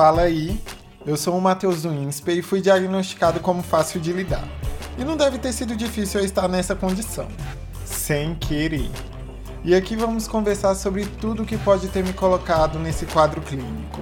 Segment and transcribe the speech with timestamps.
[0.00, 0.58] fala aí.
[1.04, 4.48] Eu sou o Matheus Winspe e fui diagnosticado como fácil de lidar.
[4.96, 7.28] E não deve ter sido difícil eu estar nessa condição.
[7.84, 8.90] Sem querer.
[9.62, 13.99] E aqui vamos conversar sobre tudo que pode ter me colocado nesse quadro clínico.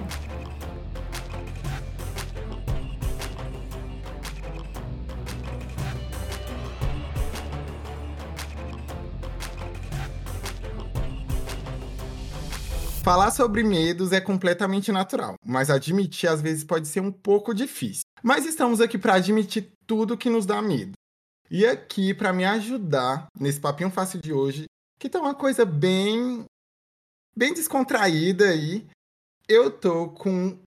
[13.09, 18.03] Falar sobre medos é completamente natural, mas admitir às vezes pode ser um pouco difícil.
[18.23, 20.93] Mas estamos aqui para admitir tudo que nos dá medo.
[21.51, 24.67] E aqui para me ajudar nesse papinho fácil de hoje,
[25.01, 26.45] que tá uma coisa bem
[27.35, 28.87] bem descontraída aí,
[29.49, 30.59] eu tô com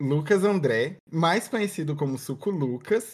[0.00, 3.10] Lucas André, mais conhecido como Suco Lucas,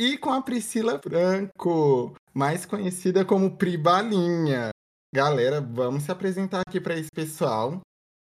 [0.00, 4.70] e com a Priscila Franco, mais conhecida como Pribalinha.
[5.14, 7.82] Galera, vamos se apresentar aqui para esse pessoal.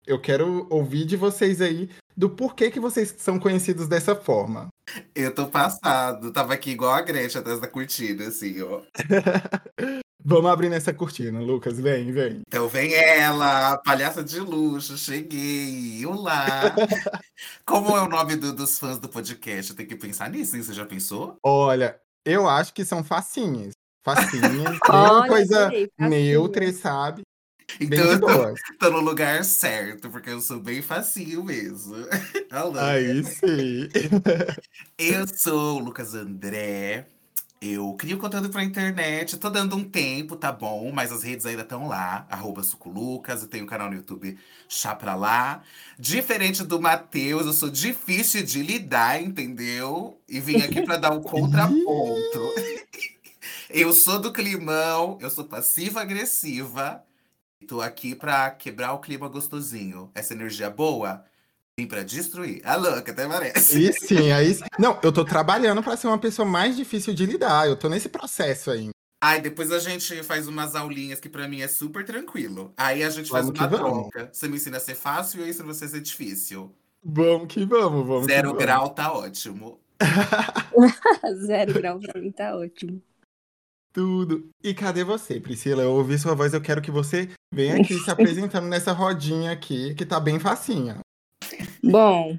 [0.05, 4.67] Eu quero ouvir de vocês aí do porquê que vocês são conhecidos dessa forma.
[5.15, 8.81] Eu tô passado, tava aqui igual a Gretchen atrás da cortina, assim, ó.
[10.25, 12.41] Vamos abrir nessa cortina, Lucas, vem, vem.
[12.47, 16.73] Então vem ela, palhaça de luxo, cheguei, olá.
[17.65, 19.73] Como é o nome do, dos fãs do podcast?
[19.73, 20.63] Tem que pensar nisso, hein?
[20.63, 21.35] Você já pensou?
[21.43, 23.73] Olha, eu acho que são facinhas.
[24.01, 27.23] Facinhas, uma coisa neutra, sabe?
[27.79, 28.27] Então eu tô,
[28.79, 31.95] tô, no lugar certo, porque eu sou bem facinho mesmo.
[32.79, 33.89] Aí sim.
[34.97, 37.07] Eu sou o Lucas André.
[37.65, 41.61] Eu crio conteúdo pra internet, tô dando um tempo, tá bom, mas as redes ainda
[41.61, 45.63] estão lá, arroba Suculucas, eu tenho um canal no YouTube Chá Pra Lá.
[45.97, 50.19] Diferente do Matheus, eu sou difícil de lidar, entendeu?
[50.27, 52.53] E vim aqui pra dar um contraponto.
[53.69, 57.01] eu sou do climão, eu sou passiva-agressiva,
[57.63, 60.11] Tô aqui pra quebrar o clima gostosinho.
[60.13, 61.23] Essa energia boa,
[61.77, 62.61] vim pra destruir.
[62.63, 63.81] A louca, até parece.
[63.81, 64.57] E sim, aí.
[64.77, 67.67] Não, eu tô trabalhando pra ser uma pessoa mais difícil de lidar.
[67.67, 68.91] Eu tô nesse processo ainda.
[69.23, 72.73] Aí depois a gente faz umas aulinhas que pra mim é super tranquilo.
[72.75, 74.29] Aí a gente faz vamos uma troca.
[74.31, 76.75] Você me ensina a ser fácil e eu ensino você a ser difícil.
[77.01, 78.25] Vamos que vamos, vamos.
[78.25, 78.95] Zero grau vamos.
[78.95, 79.79] tá ótimo.
[81.45, 83.01] Zero grau pra mim tá ótimo.
[83.93, 84.49] Tudo.
[84.63, 85.83] E cadê você, Priscila?
[85.83, 89.93] Eu ouvi sua voz, eu quero que você venha aqui se apresentando nessa rodinha aqui,
[89.93, 90.97] que tá bem facinha.
[91.83, 92.37] Bom,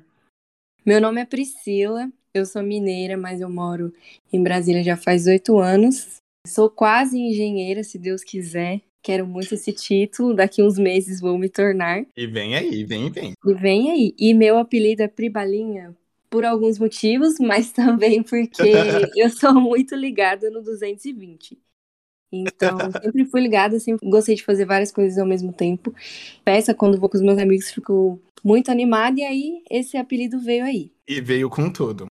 [0.85, 3.95] meu nome é Priscila, eu sou mineira, mas eu moro
[4.33, 6.17] em Brasília já faz oito anos.
[6.45, 8.81] Sou quase engenheira, se Deus quiser.
[9.01, 12.05] Quero muito esse título, daqui uns meses vou me tornar.
[12.17, 13.33] E vem aí, vem, vem.
[13.47, 14.15] E vem aí.
[14.19, 15.95] E meu apelido é Pribalinha
[16.35, 18.63] por alguns motivos, mas também porque
[19.15, 21.57] eu sou muito ligada no 220.
[22.33, 25.95] Então, sempre fui ligada, sempre gostei de fazer várias coisas ao mesmo tempo.
[26.45, 30.65] Peça, quando vou com os meus amigos, fico muito animada, e aí esse apelido veio
[30.65, 30.91] aí.
[31.07, 32.07] E veio com tudo.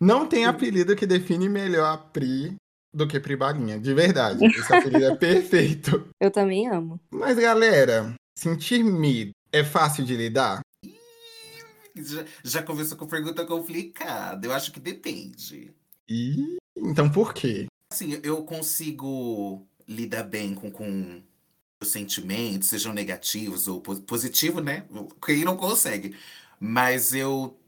[0.00, 2.54] Não tem apelido que define melhor a Pri
[2.94, 4.42] do que Pri Balinha, de verdade.
[4.46, 6.08] Esse apelido é perfeito.
[6.18, 6.98] Eu também amo.
[7.10, 10.60] Mas, galera, sentir medo é fácil de lidar?
[12.02, 14.46] Já, já começou com pergunta complicada.
[14.46, 15.72] Eu acho que depende.
[16.08, 17.66] E então por quê?
[17.92, 21.22] Assim, eu consigo lidar bem com, com
[21.80, 24.86] os sentimentos, sejam negativos ou positivos, né?
[25.24, 26.16] Quem não consegue.
[26.60, 27.58] Mas eu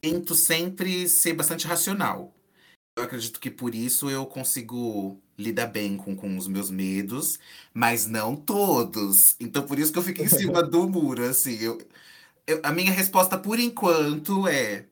[0.00, 2.34] tento sempre ser bastante racional.
[2.96, 7.38] Eu acredito que por isso eu consigo lidar bem com, com os meus medos,
[7.72, 9.34] mas não todos.
[9.40, 11.56] Então por isso que eu fico em cima do muro, assim.
[11.58, 11.78] Eu,
[12.46, 14.86] eu, a minha resposta por enquanto é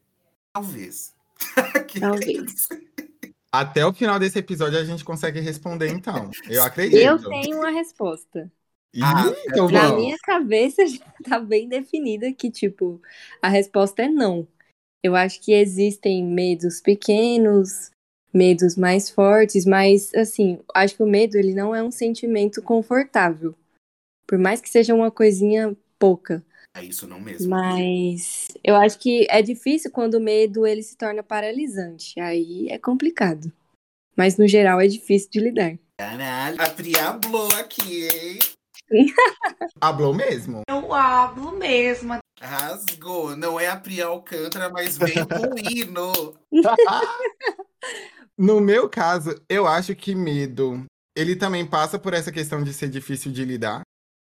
[0.52, 1.14] talvez.
[1.98, 2.68] Talvez.
[3.52, 6.30] Até o final desse episódio a gente consegue responder, então.
[6.48, 6.98] Eu acredito.
[6.98, 8.50] Eu tenho uma resposta.
[9.02, 10.04] Ah, então Na vamos.
[10.04, 13.00] minha cabeça já tá bem definida que, tipo,
[13.40, 14.46] a resposta é não.
[15.02, 17.90] Eu acho que existem medos pequenos,
[18.32, 23.54] medos mais fortes, mas, assim, acho que o medo, ele não é um sentimento confortável.
[24.26, 26.44] Por mais que seja uma coisinha pouca.
[26.74, 27.50] É isso não mesmo.
[27.50, 32.18] Mas eu acho que é difícil quando o medo ele se torna paralisante.
[32.20, 33.52] Aí é complicado.
[34.16, 35.78] Mas no geral é difícil de lidar.
[35.98, 38.38] Caralho, a Pri hablou aqui, hein?
[39.80, 40.62] hablou mesmo?
[40.68, 42.18] Eu hablo mesmo.
[42.40, 43.36] Rasgou.
[43.36, 46.34] Não é a Pri Alcântara, mas vem com hino.
[48.36, 50.84] no meu caso, eu acho que medo,
[51.16, 53.82] ele também passa por essa questão de ser difícil de lidar.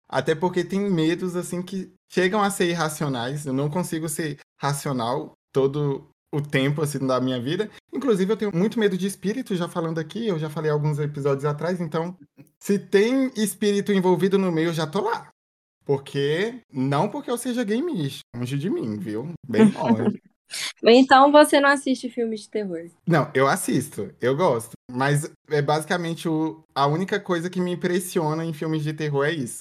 [0.10, 3.46] Até porque tem medos assim que chegam a ser irracionais.
[3.46, 7.70] Eu não consigo ser racional todo o tempo assim da minha vida.
[7.94, 11.46] Inclusive eu tenho muito medo de espírito, já falando aqui, eu já falei alguns episódios
[11.46, 12.18] atrás, então
[12.60, 15.30] se tem espírito envolvido no meio, eu já tô lá.
[15.86, 19.32] Porque, não porque eu seja gameista, longe de mim, viu?
[19.48, 20.22] Bem longe.
[20.84, 22.90] Então você não assiste filmes de terror.
[23.06, 24.72] não, eu assisto, eu gosto.
[24.90, 29.32] Mas é basicamente o, a única coisa que me impressiona em filmes de terror é
[29.32, 29.60] isso.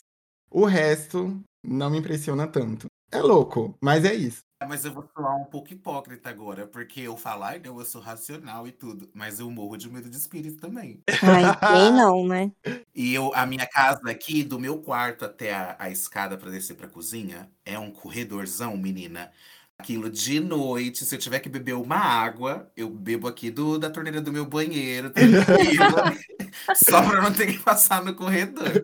[0.56, 2.86] O resto não me impressiona tanto.
[3.12, 4.40] É louco, mas é isso.
[4.66, 8.00] Mas eu vou soar um pouco hipócrita agora, porque eu falar, ai, não, eu sou
[8.00, 11.02] racional e tudo, mas eu morro de medo de espírito também.
[11.22, 12.50] Ai, quem não, né?
[12.94, 16.74] E eu, a minha casa aqui, do meu quarto até a, a escada para descer
[16.74, 19.30] pra cozinha, é um corredorzão, menina.
[19.78, 23.90] Aquilo de noite, se eu tiver que beber uma água, eu bebo aqui do, da
[23.90, 25.96] torneira do meu banheiro, tranquilo,
[26.74, 28.82] só pra não ter que passar no corredor.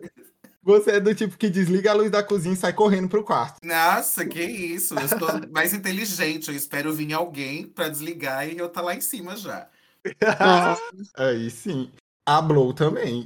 [0.63, 3.57] Você é do tipo que desliga a luz da cozinha e sai correndo pro quarto.
[3.63, 8.69] Nossa, que isso, eu sou mais inteligente, eu espero vir alguém pra desligar e eu
[8.69, 9.67] tá lá em cima já.
[11.17, 11.91] Aí sim.
[12.25, 13.25] A Blow também.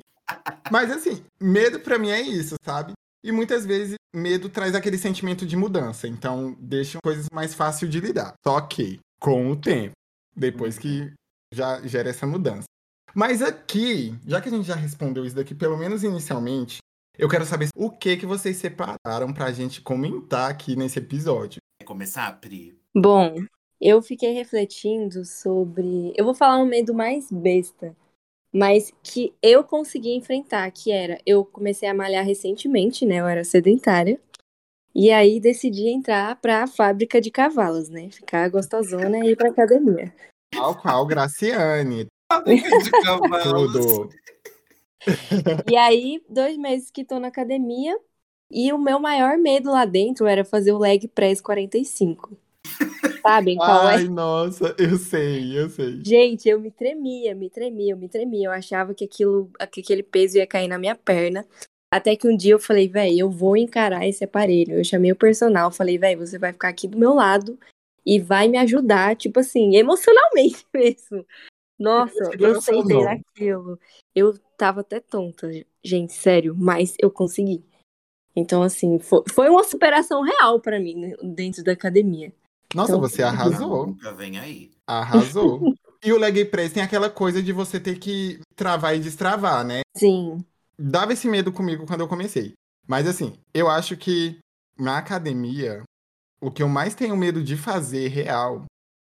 [0.72, 2.94] Mas assim, medo pra mim é isso, sabe?
[3.24, 8.00] E muitas vezes medo traz aquele sentimento de mudança, então deixa coisas mais fáceis de
[8.00, 8.34] lidar.
[8.46, 9.94] Só que, com o tempo,
[10.36, 11.14] depois que
[11.54, 12.66] já gera essa mudança.
[13.14, 16.80] Mas aqui, já que a gente já respondeu isso daqui, pelo menos inicialmente,
[17.18, 21.60] eu quero saber o que que vocês separaram pra gente comentar aqui nesse episódio.
[21.80, 22.78] Quer começar, Pri?
[22.96, 23.36] Bom,
[23.80, 26.14] eu fiquei refletindo sobre.
[26.16, 27.96] Eu vou falar um medo mais besta,
[28.54, 33.18] mas que eu consegui enfrentar, que era, eu comecei a malhar recentemente, né?
[33.20, 34.20] Eu era sedentária.
[34.96, 38.10] E aí decidi entrar pra fábrica de cavalos, né?
[38.10, 40.12] Ficar gostosona e ir pra academia.
[40.52, 42.06] Tal qual Graciane,
[42.46, 43.74] De cavalos.
[43.74, 44.10] tudo.
[45.70, 47.98] E aí, dois meses que tô na academia,
[48.50, 52.38] e o meu maior medo lá dentro era fazer o leg press 45.
[53.22, 53.96] Sabem qual é?
[53.96, 56.02] Ai, nossa, eu sei, eu sei.
[56.04, 58.48] Gente, eu me tremia, me tremia, eu me tremia.
[58.48, 61.46] Eu achava que aquilo, que aquele peso ia cair na minha perna.
[61.94, 64.76] Até que um dia eu falei, véi, eu vou encarar esse aparelho.
[64.78, 67.58] Eu chamei o personal, falei, véi, você vai ficar aqui do meu lado
[68.06, 71.26] e vai me ajudar, tipo assim, emocionalmente mesmo.
[71.80, 73.80] Nossa, eu sentei naquilo.
[74.16, 75.50] Eu tava até tonta,
[75.84, 77.64] gente, sério, mas eu consegui.
[78.36, 82.34] Então, assim, foi, foi uma superação real pra mim né, dentro da academia.
[82.74, 83.88] Nossa, Então, você arrasou.
[83.88, 84.72] Nunca vem aí.
[84.88, 85.62] Arrasou.
[86.06, 89.82] E o leg press tem aquela coisa de você ter que travar e destravar, né?
[89.96, 90.46] Sim,
[90.78, 92.54] Dava esse medo comigo quando eu comecei.
[92.88, 94.38] Mas assim, eu acho que
[94.78, 95.84] na academia,
[96.40, 98.66] o que eu mais tenho medo de fazer real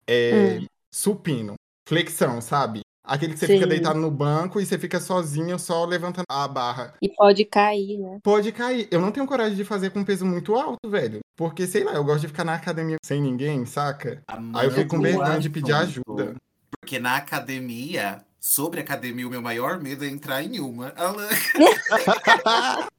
[0.07, 0.65] é Hum.
[0.91, 1.53] supino,
[1.87, 2.81] flexão, sabe?
[3.03, 3.53] Aquele que você Sim.
[3.55, 6.93] fica deitado no banco e você fica sozinho só levantando a barra.
[7.01, 8.19] e pode cair, né?
[8.23, 8.87] Pode cair.
[8.91, 11.19] Eu não tenho coragem de fazer com peso muito alto, velho.
[11.35, 14.21] Porque, sei lá, eu gosto de ficar na academia sem ninguém, saca?
[14.53, 16.35] Aí eu fico com vergonha de pedir ajuda.
[16.79, 20.93] Porque na academia, sobre academia, o meu maior medo é entrar em uma.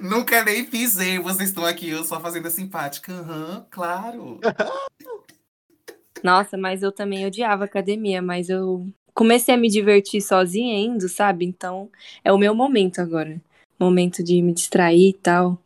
[0.00, 3.12] Nunca nem pisei, vocês estão aqui, eu só fazendo a simpática.
[3.12, 4.40] Aham, claro.
[6.26, 8.84] Nossa, mas eu também odiava academia, mas eu
[9.14, 11.44] comecei a me divertir sozinha indo, sabe?
[11.44, 11.88] Então
[12.24, 13.40] é o meu momento agora.
[13.78, 15.56] Momento de me distrair e tal.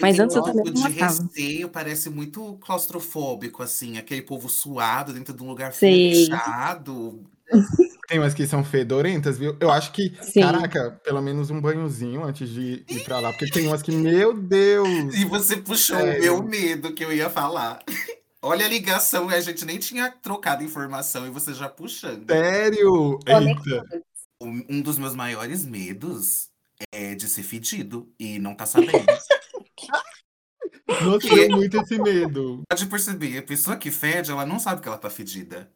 [0.00, 5.32] Mas antes eu também não de receio, parece muito claustrofóbico, assim, aquele povo suado dentro
[5.32, 6.12] de um lugar Sei.
[6.12, 7.22] fechado.
[8.08, 9.56] Tem umas que são fedorentas, viu?
[9.60, 10.40] Eu acho que, Sim.
[10.40, 13.32] caraca, pelo menos um banhozinho antes de ir pra lá.
[13.32, 15.14] Porque tem umas que, meu Deus!
[15.14, 16.16] E você puxou Sério?
[16.16, 17.78] o meu medo que eu ia falar.
[18.44, 22.28] Olha a ligação, a gente nem tinha trocado informação e você já puxando.
[22.28, 23.18] Sério?
[23.24, 24.02] Eita!
[24.40, 26.50] Um um dos meus maiores medos
[26.90, 29.06] é de ser fedido e não tá sabendo.
[30.88, 32.62] Nossa, eu tenho muito esse medo.
[32.68, 35.70] Pode perceber, a pessoa que fede, ela não sabe que ela tá fedida.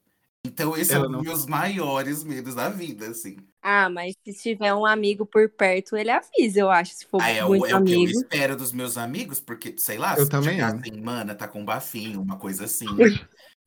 [0.47, 3.37] Então esse é Ela um dos não- meus maiores medos da vida, assim.
[3.63, 6.95] Ah, mas se tiver um amigo por perto, ele avisa, eu acho.
[6.95, 8.21] Se for Ah, é, o, muito é o que eu amigo.
[8.21, 10.51] espero dos meus amigos, porque, sei lá, Eu se também.
[10.55, 12.87] chegar assim, mana, tá com um bafinho, uma coisa assim.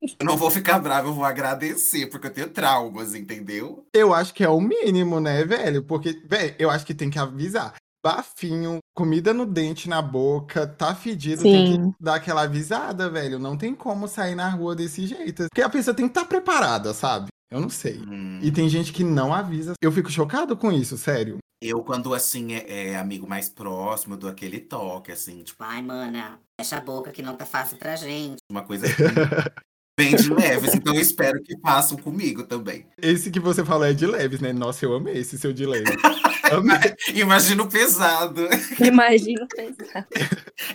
[0.01, 3.86] eu não vou ficar bravo, eu vou agradecer, porque eu tenho traumas, entendeu?
[3.93, 5.83] Eu acho que é o mínimo, né, velho?
[5.83, 7.75] Porque, velho, eu acho que tem que avisar.
[8.03, 11.94] Bafinho, comida no dente, na boca, tá fedido, tem que Sim.
[12.00, 13.38] dar aquela avisada, velho.
[13.39, 15.46] Não tem como sair na rua desse jeito.
[15.50, 17.27] Porque a pessoa tem que estar preparada, sabe?
[17.51, 17.98] Eu não sei.
[18.00, 19.74] Hum, E tem gente que não avisa.
[19.82, 21.39] Eu fico chocado com isso, sério.
[21.62, 25.82] Eu, quando assim, é, é amigo mais próximo, eu dou aquele toque, assim, tipo, Ai,
[25.82, 28.38] mana, fecha a boca que não tá fácil pra gente.
[28.50, 28.96] uma coisa assim,
[30.00, 30.74] bem de leves.
[30.74, 32.86] Então eu espero que façam comigo também.
[33.01, 34.53] Esse que você falou é de leves, né?
[34.53, 35.96] Nossa, eu amei esse seu de leves.
[36.51, 36.96] Amei.
[37.13, 38.48] Imagina o pesado.
[38.84, 40.08] Imagina pensar.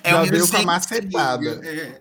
[0.05, 1.61] É Já meu veio com a macetada.
[1.67, 2.01] é.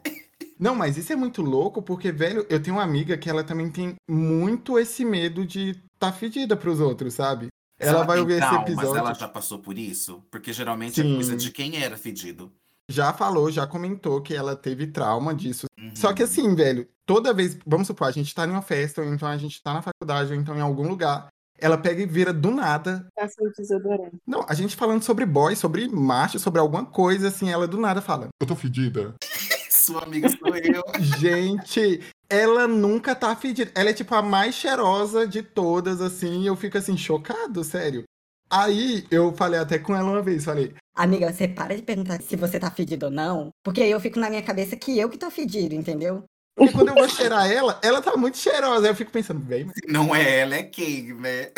[0.60, 3.72] Não, mas isso é muito louco, porque, velho, eu tenho uma amiga que ela também
[3.72, 7.48] tem muito esse medo de tá fedida pros outros, sabe?
[7.80, 8.98] Mas Ela vai ouvir esse episódio.
[8.98, 10.24] Ela já passou por isso?
[10.30, 11.16] Porque geralmente é Sim.
[11.16, 12.52] coisa de quem era fedido.
[12.90, 15.66] Já falou, já comentou que ela teve trauma disso.
[15.80, 15.96] Uhum.
[15.96, 19.14] Só que assim, velho, toda vez, vamos supor, a gente tá em uma festa, ou
[19.14, 22.34] então a gente tá na faculdade, ou então em algum lugar, ela pega e vira
[22.34, 23.08] do nada.
[23.16, 24.18] Passou o desodorante.
[24.28, 28.02] Não, a gente falando sobre boy, sobre macho, sobre alguma coisa, assim, ela do nada
[28.02, 29.16] fala, eu tô fedida.
[29.70, 30.84] Sua amiga sou eu.
[31.20, 33.70] Gente, ela nunca tá fedida.
[33.76, 38.04] Ela é tipo a mais cheirosa de todas, assim, e eu fico assim, chocado, sério.
[38.50, 42.36] Aí eu falei até com ela uma vez, falei, Amiga, você para de perguntar se
[42.36, 45.18] você tá fedido ou não, porque aí eu fico na minha cabeça que eu que
[45.18, 46.24] tô fedido, entendeu?
[46.56, 48.86] porque quando eu vou cheirar ela, ela tá muito cheirosa.
[48.86, 51.52] Aí eu fico pensando, velho, Se não é ela, é quem, né?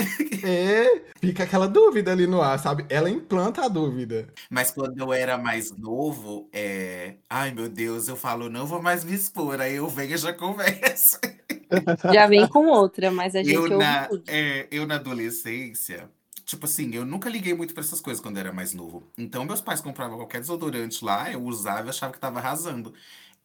[0.48, 2.86] É, fica aquela dúvida ali no ar, sabe?
[2.88, 4.28] Ela implanta a dúvida.
[4.50, 7.16] Mas quando eu era mais novo, é.
[7.30, 9.60] Ai, meu Deus, eu falo, não vou mais me expor.
[9.60, 11.20] Aí eu venho e já converso.
[12.14, 14.24] Já vem com outra, mas a gente Eu ouve na, tudo.
[14.28, 16.10] é, eu na adolescência,
[16.46, 19.04] tipo assim, eu nunca liguei muito pra essas coisas quando eu era mais novo.
[19.18, 22.94] Então, meus pais compravam qualquer desodorante lá, eu usava e achava que tava arrasando.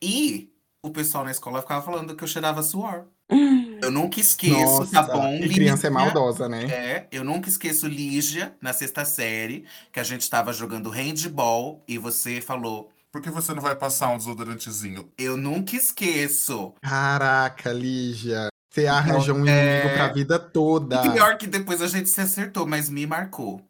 [0.00, 0.52] E
[0.82, 3.04] o pessoal na escola ficava falando que eu cheirava suor.
[3.82, 5.36] Eu nunca esqueço, tá bom?
[5.36, 6.64] e criança é maldosa, né?
[6.64, 11.96] É, eu nunca esqueço Lígia, na sexta série, que a gente tava jogando handball e
[11.96, 15.10] você falou, por que você não vai passar um desodorantezinho?
[15.16, 16.74] Eu nunca esqueço.
[16.82, 18.50] Caraca, Lígia.
[18.70, 19.78] Você arranjou um É.
[19.80, 21.04] inimigo pra vida toda.
[21.04, 23.60] E pior que depois a gente se acertou, mas me marcou.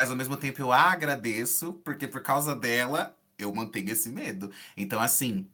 [0.00, 4.50] Mas ao mesmo tempo eu agradeço, porque por causa dela eu mantenho esse medo.
[4.76, 5.46] Então, assim,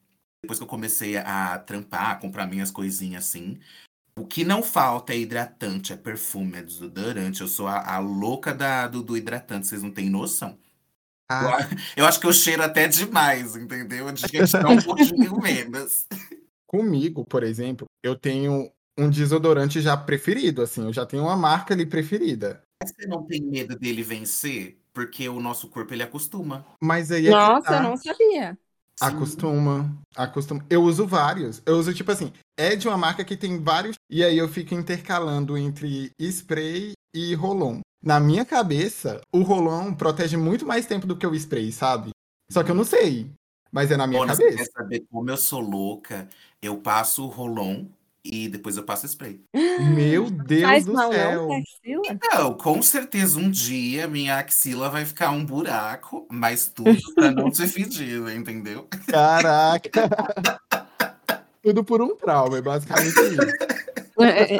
[0.42, 3.58] depois que eu comecei a trampar, a comprar minhas coisinhas assim,
[4.16, 7.40] o que não falta é hidratante, é perfume, é desodorante.
[7.40, 10.50] Eu sou a, a louca da, do, do hidratante, vocês não têm noção.
[11.30, 14.06] Eu, Ah, a- eu acho que eu cheiro até demais, entendeu?
[14.08, 16.06] Eu devia tirar um pouquinho menos.
[16.66, 20.84] comigo, por exemplo, eu tenho um desodorante já preferido, assim.
[20.84, 22.62] Eu já tenho uma marca ali preferida.
[22.82, 24.78] Mas você não tem medo dele vencer?
[24.92, 26.66] Porque o nosso corpo ele acostuma.
[26.80, 27.76] Mas aí é Nossa, tá.
[27.78, 28.58] eu não sabia.
[28.94, 29.06] Sim.
[29.06, 30.64] Acostuma, acostuma.
[30.68, 31.62] Eu uso vários.
[31.64, 33.96] Eu uso, tipo assim, é de uma marca que tem vários.
[34.10, 37.80] E aí eu fico intercalando entre spray e rolon.
[38.04, 42.10] Na minha cabeça, o rolon protege muito mais tempo do que o spray, sabe?
[42.50, 43.30] Só que eu não sei.
[43.70, 44.56] Mas é na minha você cabeça.
[44.58, 46.28] quer saber como eu sou louca?
[46.60, 47.86] Eu passo o rolon
[48.24, 49.42] e depois eu passo spray.
[49.94, 51.48] Meu Deus Faz do céu.
[51.48, 52.18] não, Taxila?
[52.32, 57.52] Não, com certeza um dia minha axila vai ficar um buraco, mas tudo pra não
[57.52, 58.88] ser fedido, entendeu?
[59.08, 59.90] Caraca.
[61.62, 64.20] Tudo por um trauma, é basicamente isso.
[64.20, 64.56] É,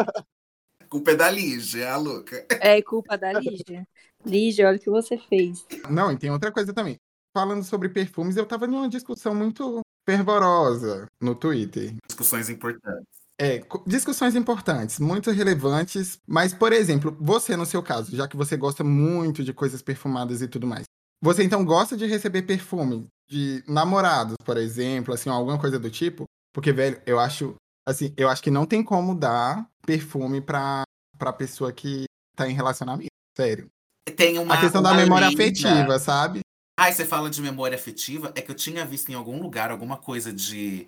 [0.88, 2.46] Culpa é da Lígia, a louca.
[2.60, 3.84] é culpa da Lígia.
[4.24, 5.66] Lígia, olha o que você fez.
[5.90, 6.96] Não, e tem outra coisa também.
[7.34, 11.94] Falando sobre perfumes, eu tava numa discussão muito fervorosa no Twitter.
[12.06, 13.21] Discussões importantes.
[13.42, 18.56] É, discussões importantes, muito relevantes, mas, por exemplo, você no seu caso, já que você
[18.56, 20.84] gosta muito de coisas perfumadas e tudo mais,
[21.20, 26.24] você então gosta de receber perfume de namorados, por exemplo, assim, alguma coisa do tipo?
[26.54, 30.84] Porque, velho, eu acho, assim, eu acho que não tem como dar perfume pra,
[31.18, 32.04] pra pessoa que
[32.36, 33.68] tá em relacionamento, sério.
[34.16, 35.42] Tem uma, A questão da uma memória lenda.
[35.42, 36.40] afetiva, sabe?
[36.78, 38.32] Ai, você fala de memória afetiva?
[38.36, 40.86] É que eu tinha visto em algum lugar alguma coisa de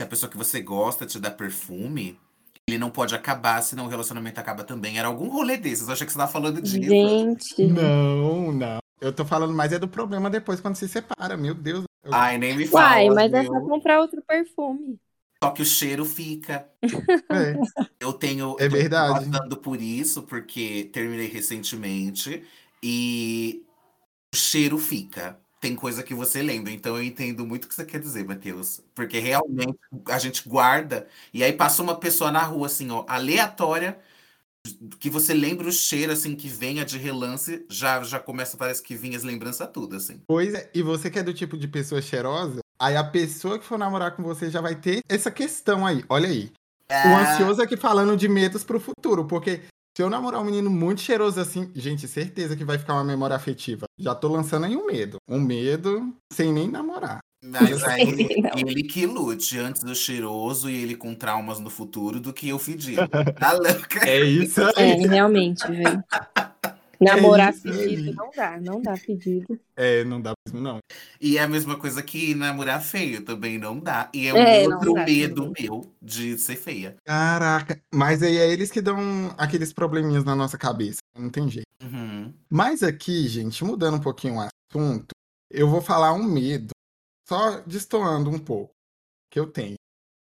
[0.00, 2.18] se a pessoa que você gosta te dá perfume,
[2.66, 4.98] ele não pode acabar, senão o relacionamento acaba também.
[4.98, 5.86] Era algum rolê desses.
[5.86, 6.88] Eu achei que você tava falando disso.
[6.88, 8.78] Gente, Não, não.
[8.98, 11.84] Eu tô falando mais é do problema depois quando se separa, meu Deus.
[12.02, 12.84] Eu- Ai, nem me fala.
[12.84, 13.52] uai, mas é viu?
[13.52, 14.98] só comprar outro perfume.
[15.44, 16.66] Só que o cheiro fica.
[16.82, 17.58] é.
[18.00, 18.56] Eu tenho.
[18.58, 19.28] É verdade.
[19.30, 22.42] passando por isso, porque terminei recentemente
[22.82, 23.62] e
[24.34, 25.38] o cheiro fica.
[25.60, 28.80] Tem coisa que você lembra, então eu entendo muito o que você quer dizer, Matheus.
[28.94, 33.98] Porque realmente a gente guarda, e aí passa uma pessoa na rua, assim, ó, aleatória,
[34.98, 38.94] que você lembra o cheiro, assim, que venha de relance, já, já começa, parece que
[38.94, 40.22] vinha as lembranças tudo, assim.
[40.26, 43.64] Pois é, e você que é do tipo de pessoa cheirosa, aí a pessoa que
[43.64, 46.02] for namorar com você já vai ter essa questão aí.
[46.08, 46.50] Olha aí.
[46.90, 49.60] O Ah, ansioso aqui falando de medos pro futuro, porque
[50.00, 53.36] se eu namorar um menino muito cheiroso assim, gente, certeza que vai ficar uma memória
[53.36, 53.84] afetiva.
[53.98, 55.18] Já tô lançando aí um medo.
[55.28, 57.18] Um medo sem nem namorar.
[57.44, 58.02] Mas aí
[58.56, 62.58] ele que lute antes do cheiroso e ele com traumas no futuro do que eu
[62.58, 63.02] fedido.
[63.38, 64.08] Tá louca?
[64.08, 65.06] É isso É, aí.
[65.06, 66.02] realmente, velho.
[67.00, 69.58] Namorar isso pedido não dá, não dá pedido.
[69.74, 70.78] É, não dá mesmo, não.
[71.20, 74.10] E é a mesma coisa que namorar feio também não dá.
[74.12, 75.62] E é um É, não outro dá medo também.
[75.70, 76.96] meu de ser feia.
[77.04, 80.98] Caraca, mas aí é eles que dão aqueles probleminhas na nossa cabeça.
[81.16, 81.66] Não tem jeito.
[81.82, 82.34] Uhum.
[82.50, 85.08] Mas aqui, gente, mudando um pouquinho o assunto,
[85.50, 86.70] eu vou falar um medo,
[87.26, 88.72] só destoando um pouco,
[89.30, 89.74] que eu tenho.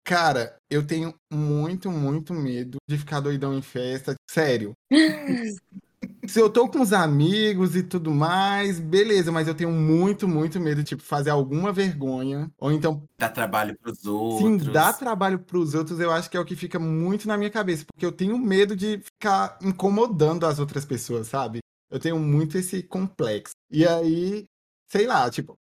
[0.06, 4.14] Cara, eu tenho muito, muito medo de ficar doidão em festa.
[4.30, 4.72] Sério.
[6.26, 10.58] Se eu tô com os amigos e tudo mais, beleza, mas eu tenho muito, muito
[10.60, 12.50] medo de tipo, fazer alguma vergonha.
[12.58, 14.72] Ou então, Dá trabalho pros sim, outros.
[14.72, 17.84] dar trabalho pros outros, eu acho que é o que fica muito na minha cabeça.
[17.92, 21.58] Porque eu tenho medo de ficar incomodando as outras pessoas, sabe?
[21.90, 23.54] Eu tenho muito esse complexo.
[23.70, 24.44] E aí,
[24.88, 25.54] sei lá, tipo,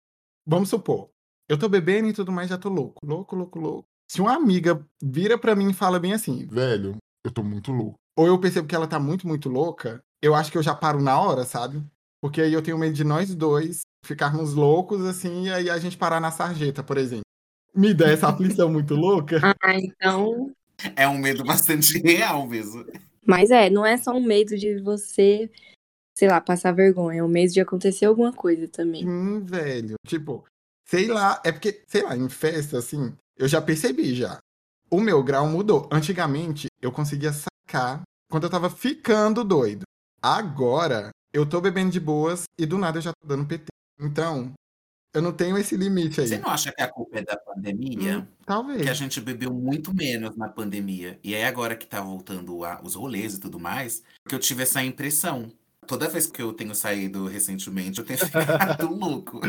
[0.46, 1.10] vamos supor,
[1.48, 3.84] eu tô bebendo e tudo mais, já tô louco, louco, louco, louco.
[4.10, 7.94] Se uma amiga vira pra mim e fala bem assim, velho, eu tô muito louco.
[8.16, 11.02] Ou eu percebo que ela tá muito, muito louca, eu acho que eu já paro
[11.02, 11.82] na hora, sabe?
[12.20, 15.96] Porque aí eu tenho medo de nós dois ficarmos loucos assim, e aí a gente
[15.96, 17.24] parar na sarjeta, por exemplo.
[17.74, 19.40] Me dá essa aflição muito louca.
[19.62, 20.52] Ah, então.
[20.96, 22.84] É um medo bastante real mesmo.
[23.24, 25.50] Mas é, não é só um medo de você,
[26.14, 27.20] sei lá, passar vergonha.
[27.20, 29.02] É um medo de acontecer alguma coisa também.
[29.02, 29.94] Sim, velho.
[30.06, 30.44] Tipo,
[30.84, 34.38] sei lá, é porque, sei lá, em festa, assim, eu já percebi já.
[34.90, 35.88] O meu grau mudou.
[35.90, 39.84] Antigamente, eu conseguia sacar quando eu tava ficando doido.
[40.22, 43.66] Agora, eu tô bebendo de boas e do nada eu já tô dando PT.
[44.00, 44.52] Então,
[45.12, 46.28] eu não tenho esse limite aí.
[46.28, 48.20] Você não acha que a culpa é da pandemia?
[48.20, 48.82] Hum, talvez.
[48.82, 51.18] Que a gente bebeu muito menos na pandemia.
[51.24, 54.62] E aí, agora que tá voltando a- os rolês e tudo mais, que eu tive
[54.62, 55.50] essa impressão.
[55.86, 58.18] Toda vez que eu tenho saído recentemente, eu tenho
[58.78, 59.40] ficado louco.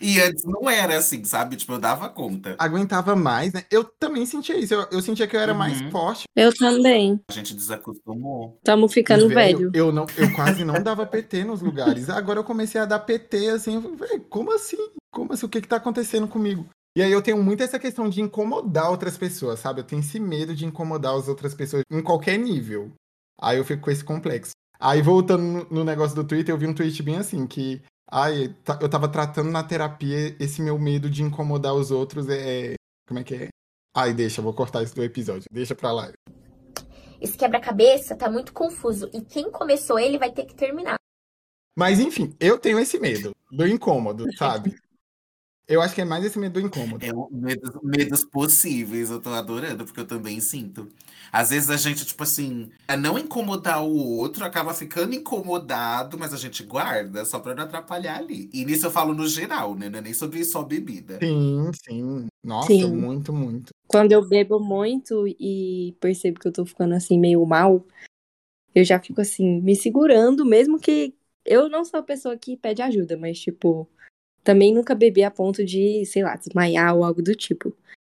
[0.00, 1.56] E antes não era assim, sabe?
[1.56, 2.54] Tipo, eu dava conta.
[2.58, 3.64] Aguentava mais, né?
[3.70, 4.74] Eu também sentia isso.
[4.74, 5.90] Eu, eu sentia que eu era mais Uhum.
[5.90, 6.24] forte.
[6.36, 7.20] Eu também.
[7.28, 8.58] A gente desacostumou.
[8.62, 9.70] Tamo ficando E, velho.
[9.74, 12.08] Eu, não, eu quase não dava PT nos lugares.
[12.10, 13.74] Agora eu comecei a dar PT, assim.
[13.76, 14.76] eu falei, "Véi, como assim?
[15.12, 15.46] Como assim?
[15.46, 16.66] O que que tá acontecendo comigo?
[16.96, 19.80] E aí eu tenho muito essa questão de incomodar outras pessoas, sabe?
[19.80, 22.92] Eu tenho esse medo de incomodar as outras pessoas em qualquer nível.
[23.40, 24.52] Aí eu fico com esse complexo.
[24.80, 27.80] Aí voltando no, no negócio do Twitter, eu vi um tweet bem assim, que...
[28.10, 32.28] Ai, tá- eu tava tratando na terapia esse meu medo de incomodar os outros.
[32.28, 32.74] É,
[33.06, 33.48] como é que é?
[33.94, 35.44] Ai, deixa, vou cortar isso do episódio.
[35.50, 36.10] Deixa pra lá.
[37.20, 40.96] Esse quebra-cabeça tá muito confuso e quem começou ele vai ter que terminar.
[41.76, 44.74] Mas enfim, eu tenho esse medo do incômodo, sabe?
[45.68, 47.04] Eu acho que é mais esse medo do incômodo.
[47.04, 50.88] É o medos, medos possíveis, eu tô adorando, porque eu também sinto.
[51.30, 56.32] Às vezes a gente, tipo assim, a não incomodar o outro, acaba ficando incomodado, mas
[56.32, 58.48] a gente guarda só pra não atrapalhar ali.
[58.50, 59.90] E nisso eu falo no geral, né?
[59.90, 61.18] Não é nem sobre só bebida.
[61.22, 62.26] Sim, sim.
[62.42, 62.86] Nossa, Sim.
[62.86, 63.68] muito, muito.
[63.86, 67.86] Quando eu bebo muito e percebo que eu tô ficando assim meio mal,
[68.74, 71.14] eu já fico assim, me segurando, mesmo que
[71.44, 73.86] eu não sou a pessoa que pede ajuda, mas tipo,
[74.48, 77.70] também nunca bebi a ponto de, sei lá, desmaiar ou algo do tipo.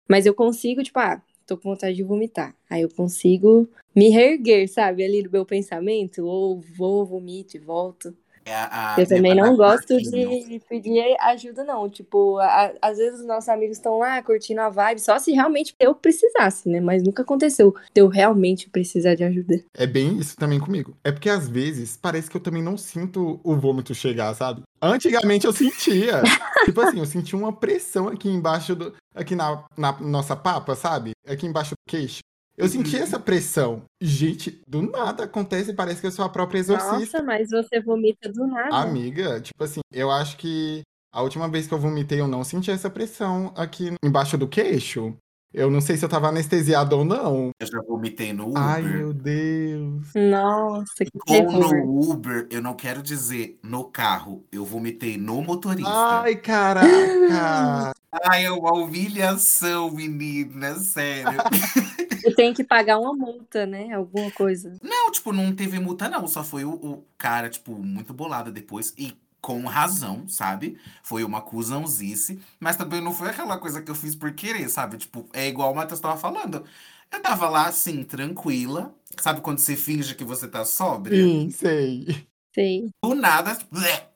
[0.08, 2.56] Mas eu consigo, tipo, ah, tô com vontade de vomitar.
[2.68, 8.12] Aí eu consigo me reerguer, sabe, ali do meu pensamento, ou vou, vomito e volto.
[8.46, 11.88] É a- a Eu também não gosto de pedir ajuda, não.
[11.88, 15.74] Tipo, a- às vezes os nossos amigos estão lá curtindo a vibe, só se realmente
[15.80, 16.80] eu precisasse, né?
[16.80, 19.64] Mas nunca aconteceu de eu realmente precisar de ajuda.
[19.74, 20.96] É bem isso também comigo.
[21.02, 24.62] É porque às vezes parece que eu também não sinto o vômito chegar, sabe?
[24.82, 26.22] Antigamente eu sentia.
[26.66, 28.94] tipo assim, eu sentia uma pressão aqui embaixo do.
[29.14, 31.12] Aqui na, na nossa papa, sabe?
[31.26, 32.18] Aqui embaixo do queixo.
[32.56, 33.82] Eu sentia essa pressão.
[34.00, 37.18] Gente, do nada acontece, parece que eu sou a própria exorcista.
[37.18, 38.76] Nossa, mas você vomita do nada.
[38.76, 42.70] Amiga, tipo assim, eu acho que a última vez que eu vomitei, eu não senti
[42.70, 45.16] essa pressão aqui embaixo do queixo.
[45.52, 47.50] Eu não sei se eu tava anestesiado ou não.
[47.60, 48.60] Eu já vomitei no Uber.
[48.60, 50.10] Ai, meu Deus.
[50.16, 55.92] Nossa, que Ou no Uber, eu não quero dizer no carro, eu vomitei no motorista.
[55.92, 57.92] Ai, caraca!
[58.24, 61.38] Ai, é uma humilhação, menina, sério.
[62.24, 63.92] Eu tenho que pagar uma multa, né?
[63.92, 64.76] Alguma coisa.
[64.82, 66.26] Não, tipo, não teve multa, não.
[66.26, 68.94] Só foi o, o cara, tipo, muito bolado depois.
[68.96, 70.78] E com razão, sabe?
[71.02, 72.40] Foi uma cuzãozice.
[72.58, 74.96] Mas também não foi aquela coisa que eu fiz por querer, sabe?
[74.96, 76.64] Tipo, é igual o Matheus tava falando.
[77.12, 78.94] Eu tava lá, assim, tranquila.
[79.20, 81.22] Sabe quando você finge que você tá sóbria?
[81.22, 82.26] Sim, sei.
[82.54, 82.88] Sei.
[83.04, 83.58] Do nada,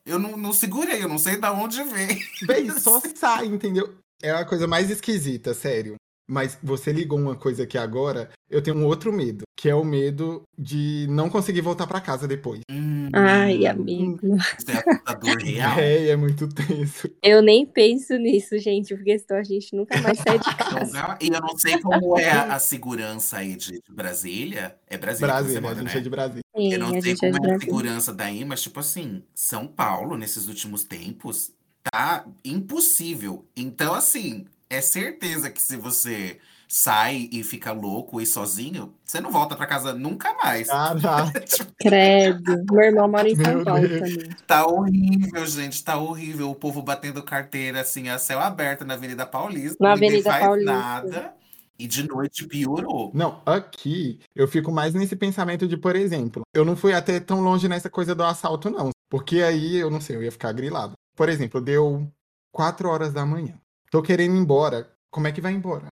[0.07, 2.19] eu não, não segurei, eu não sei da onde veio.
[2.47, 3.99] Bem, só sai, entendeu?
[4.23, 5.97] É a coisa mais esquisita, sério.
[6.29, 9.83] Mas você ligou uma coisa aqui agora, eu tenho um outro medo, que é o
[9.85, 12.61] medo de não conseguir voltar pra casa depois.
[12.71, 14.37] Hum, Ai, amigo.
[14.37, 15.79] Isso é assustador real.
[15.81, 17.09] É, é muito tenso.
[17.23, 21.17] Eu nem penso nisso, gente, porque senão a gente nunca mais sai de casa.
[21.21, 24.77] E eu não sei como é a, a segurança aí de Brasília.
[24.87, 25.99] É Brasília, que você Brasília, a mora, gente né?
[25.99, 26.43] é de Brasília.
[26.57, 27.61] Sim, Eu não a sei é como de é a Brasília.
[27.61, 31.53] segurança daí, mas, tipo assim, São Paulo, nesses últimos tempos,
[31.91, 33.47] tá impossível.
[33.57, 36.39] Então, assim, é certeza que se você
[36.71, 40.69] sai e fica louco e sozinho, você não volta pra casa nunca mais.
[40.69, 41.41] Caraca.
[41.41, 42.65] Tipo, Credo.
[42.71, 44.29] Meu irmão mora em São Paulo também.
[44.47, 46.51] tá horrível, gente, tá horrível.
[46.51, 49.77] O povo batendo carteira, assim, a céu aberto na Avenida Paulista.
[49.81, 50.73] Na Avenida faz Paulista.
[50.73, 51.35] nada.
[51.79, 53.13] E de noite piorou.
[53.15, 57.41] Não, aqui eu fico mais nesse pensamento de, por exemplo, eu não fui até tão
[57.41, 58.91] longe nessa coisa do assalto, não.
[59.09, 60.93] Porque aí, eu não sei, eu ia ficar grilado.
[61.17, 62.07] Por exemplo, deu
[62.53, 63.55] 4 horas da manhã.
[63.91, 64.91] Tô querendo ir embora.
[65.11, 65.87] Como é que vai embora?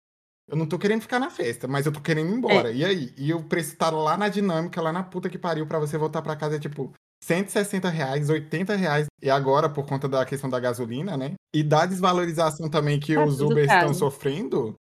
[0.50, 2.72] Eu não tô querendo ficar na festa, mas eu tô querendo ir embora.
[2.72, 3.14] E aí?
[3.18, 6.22] E o preço tá lá na dinâmica, lá na puta que pariu, pra você voltar
[6.22, 6.92] pra casa é tipo
[7.24, 9.06] 160 reais, 80 reais.
[9.22, 11.34] E agora, por conta da questão da gasolina, né?
[11.56, 14.74] E da desvalorização também que Tá os Ubers estão sofrendo,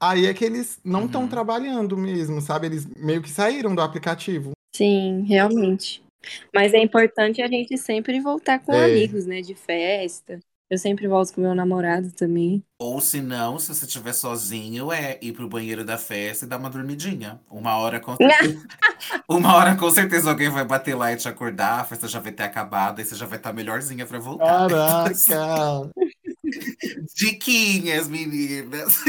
[0.00, 1.28] aí é que eles não estão Uhum.
[1.28, 2.66] trabalhando mesmo, sabe?
[2.66, 4.52] Eles meio que saíram do aplicativo.
[4.74, 6.02] Sim, realmente.
[6.52, 8.84] Mas é importante a gente sempre voltar com É.
[8.84, 9.40] amigos, né?
[9.40, 10.38] De festa.
[10.68, 12.64] Eu sempre volto com meu namorado também.
[12.78, 16.58] Ou se não, se você estiver sozinho, é ir pro banheiro da festa e dar
[16.58, 17.40] uma dormidinha.
[17.48, 18.66] Uma hora com certeza.
[19.30, 22.32] uma hora com certeza alguém vai bater lá e te acordar, a festa já vai
[22.32, 24.68] ter acabado, aí você já vai estar melhorzinha pra voltar.
[24.68, 25.14] Caraca!
[27.16, 29.04] Diquinhas, meninas.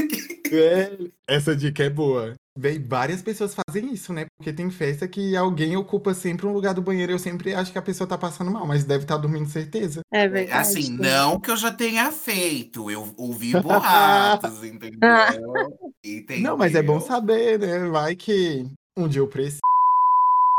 [1.28, 2.36] Essa dica é boa.
[2.58, 4.26] Véi, várias pessoas fazem isso, né?
[4.36, 7.12] Porque tem festa que alguém ocupa sempre um lugar do banheiro.
[7.12, 10.02] Eu sempre acho que a pessoa tá passando mal, mas deve estar dormindo certeza.
[10.12, 10.60] É verdade.
[10.60, 10.98] Assim, sim.
[10.98, 14.98] não que eu já tenha feito, eu ouvi boatos, entendeu?
[16.04, 16.52] Entendeu?
[16.52, 17.80] Não, mas é bom saber, né?
[17.90, 18.66] Vai que
[18.98, 19.60] um dia eu preciso.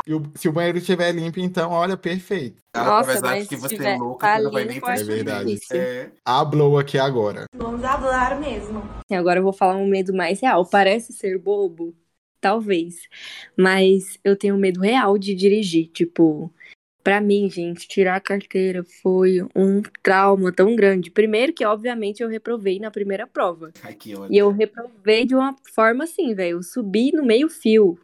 [0.08, 2.62] E o- se o banheiro estiver limpo, então, olha, perfeito.
[2.74, 5.04] Nossa, Apesar de mas que se você é tiver louca, você não vai nem É
[5.04, 5.54] verdade.
[5.54, 5.76] difícil.
[5.76, 6.10] É.
[6.24, 7.44] Hablou aqui agora.
[7.54, 8.82] Vamos falar mesmo.
[9.10, 10.64] E agora eu vou falar um medo mais real.
[10.64, 11.94] Parece ser bobo,
[12.40, 13.06] talvez,
[13.54, 15.88] mas eu tenho medo real de dirigir.
[15.88, 16.50] Tipo,
[17.04, 21.10] pra mim, gente, tirar a carteira foi um trauma tão grande.
[21.10, 23.72] Primeiro que, obviamente, eu reprovei na primeira prova.
[23.82, 24.32] Aqui, olha.
[24.32, 26.56] E eu reprovei de uma forma assim, velho.
[26.56, 27.98] Eu subi no meio fio.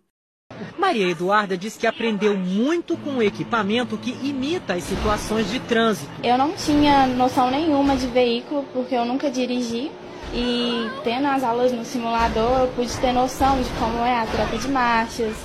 [0.79, 6.11] Maria Eduarda diz que aprendeu muito com o equipamento que imita as situações de trânsito.
[6.23, 9.91] Eu não tinha noção nenhuma de veículo porque eu nunca dirigi.
[10.33, 14.59] E tendo as aulas no simulador, eu pude ter noção de como é a troca
[14.59, 15.37] de marchas.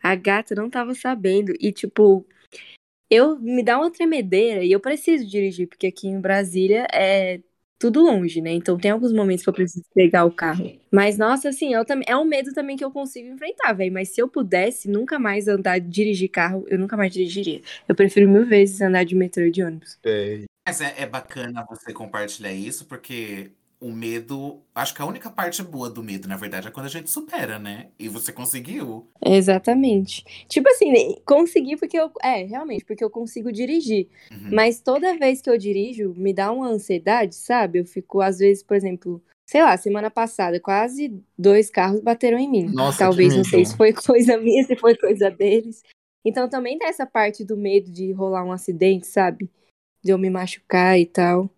[0.00, 1.52] A gata não tava sabendo.
[1.58, 2.24] E, tipo,
[3.10, 7.40] eu me dá uma tremedeira e eu preciso dirigir, porque aqui em Brasília é
[7.78, 8.50] tudo longe, né?
[8.52, 10.70] Então tem alguns momentos que eu preciso pegar o carro.
[10.90, 13.92] Mas, nossa, assim, eu também, é um medo também que eu consigo enfrentar, velho.
[13.92, 17.60] Mas se eu pudesse nunca mais andar, dirigir carro, eu nunca mais dirigiria.
[17.86, 19.98] Eu prefiro mil vezes andar de metrô e de ônibus.
[20.04, 24.60] É, Mas é, é bacana você compartilhar isso, porque o medo.
[24.74, 27.58] Acho que a única parte boa do medo, na verdade, é quando a gente supera,
[27.58, 27.88] né?
[27.98, 29.06] E você conseguiu.
[29.24, 30.24] Exatamente.
[30.48, 32.10] Tipo assim, consegui porque eu.
[32.22, 34.08] É, realmente, porque eu consigo dirigir.
[34.30, 34.50] Uhum.
[34.52, 37.78] Mas toda vez que eu dirijo, me dá uma ansiedade, sabe?
[37.78, 42.50] Eu fico, às vezes, por exemplo, sei lá, semana passada, quase dois carros bateram em
[42.50, 42.70] mim.
[42.72, 45.82] Nossa, Talvez, que não sei se foi coisa minha, se foi coisa deles.
[46.24, 49.50] Então também tem essa parte do medo de rolar um acidente, sabe?
[50.02, 51.50] De eu me machucar e tal.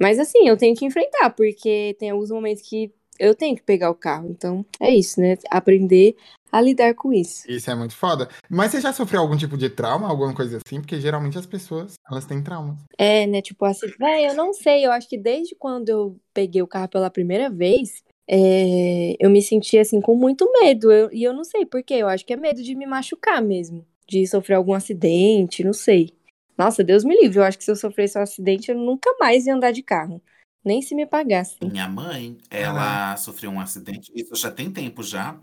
[0.00, 3.90] Mas assim, eu tenho que enfrentar, porque tem alguns momentos que eu tenho que pegar
[3.90, 4.28] o carro.
[4.28, 5.36] Então, é isso, né?
[5.50, 6.16] Aprender
[6.50, 7.50] a lidar com isso.
[7.50, 8.28] Isso é muito foda.
[8.48, 10.80] Mas você já sofreu algum tipo de trauma, alguma coisa assim?
[10.80, 12.76] Porque geralmente as pessoas, elas têm traumas.
[12.98, 13.40] É, né?
[13.40, 16.88] Tipo assim, véi, eu não sei, eu acho que desde quando eu peguei o carro
[16.88, 20.90] pela primeira vez, é, eu me senti assim com muito medo.
[20.92, 23.40] Eu- e eu não sei por quê, eu acho que é medo de me machucar
[23.42, 26.12] mesmo, de sofrer algum acidente, não sei.
[26.56, 29.46] Nossa, Deus me livre, eu acho que se eu sofresse um acidente, eu nunca mais
[29.46, 30.22] ia andar de carro.
[30.64, 31.58] Nem se me pagasse.
[31.62, 35.38] Minha mãe, ela sofreu um acidente, isso já tem tempo já,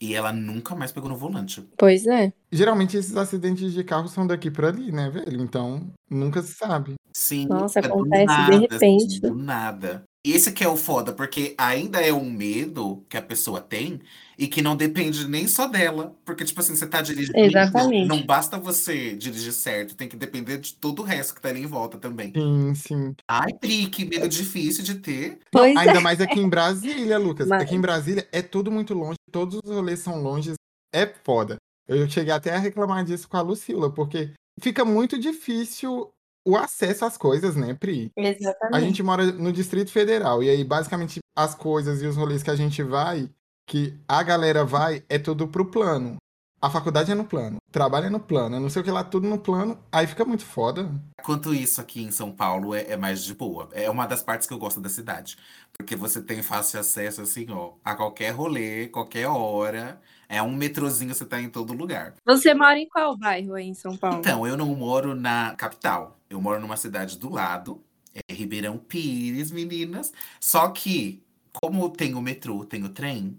[0.00, 1.62] e ela nunca mais pegou no volante.
[1.76, 2.32] Pois é.
[2.50, 5.42] Geralmente esses acidentes de carro são daqui pra ali, né, velho?
[5.42, 6.94] Então, nunca se sabe.
[7.14, 9.04] Sim, Nossa, é acontece de nada, repente.
[9.04, 10.02] assim, do nada.
[10.24, 14.00] Esse que é o foda, porque ainda é um medo que a pessoa tem
[14.38, 16.14] e que não depende nem só dela.
[16.24, 18.06] Porque, tipo assim, você tá dirigindo, Exatamente.
[18.06, 21.60] não basta você dirigir certo, tem que depender de todo o resto que tá ali
[21.62, 22.32] em volta também.
[22.36, 23.14] Sim, sim.
[23.28, 25.40] Ai, Pri, que medo difícil de ter.
[25.50, 26.00] Pois Ainda é.
[26.00, 27.48] mais aqui em Brasília, Lucas.
[27.48, 30.54] Mas- Aqui em Brasília é tudo muito longe, todos os rolês são longes.
[30.94, 31.56] É foda.
[31.88, 36.12] Eu cheguei até a reclamar disso com a Lucila, porque fica muito difícil
[36.44, 38.10] o acesso às coisas, né, Pri?
[38.16, 38.84] A Exatamente.
[38.84, 42.56] gente mora no Distrito Federal, e aí basicamente as coisas e os rolês que a
[42.56, 43.30] gente vai,
[43.66, 46.16] que a galera vai, é tudo pro plano.
[46.60, 49.02] A faculdade é no plano, trabalho é no plano, eu não sei o que lá,
[49.02, 50.88] tudo no plano, aí fica muito foda.
[51.24, 53.68] Quanto isso aqui em São Paulo é, é mais de boa.
[53.72, 55.36] É uma das partes que eu gosto da cidade.
[55.72, 60.00] Porque você tem fácil acesso, assim, ó, a qualquer rolê, qualquer hora.
[60.32, 62.14] É um metrozinho, você tá em todo lugar.
[62.24, 64.20] Você mora em qual bairro aí em São Paulo?
[64.20, 66.18] Então, eu não moro na capital.
[66.30, 70.10] Eu moro numa cidade do lado, é Ribeirão Pires, meninas.
[70.40, 73.38] Só que, como tem o metrô, tem o trem,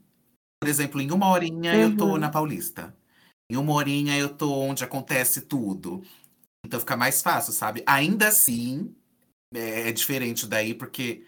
[0.61, 2.17] por exemplo, em uma horinha eu tô Uhum.
[2.19, 2.95] na Paulista.
[3.49, 6.03] Em uma horinha eu tô onde acontece tudo.
[6.65, 7.83] Então fica mais fácil, sabe?
[7.85, 8.95] Ainda assim,
[9.53, 11.25] é, é diferente daí, porque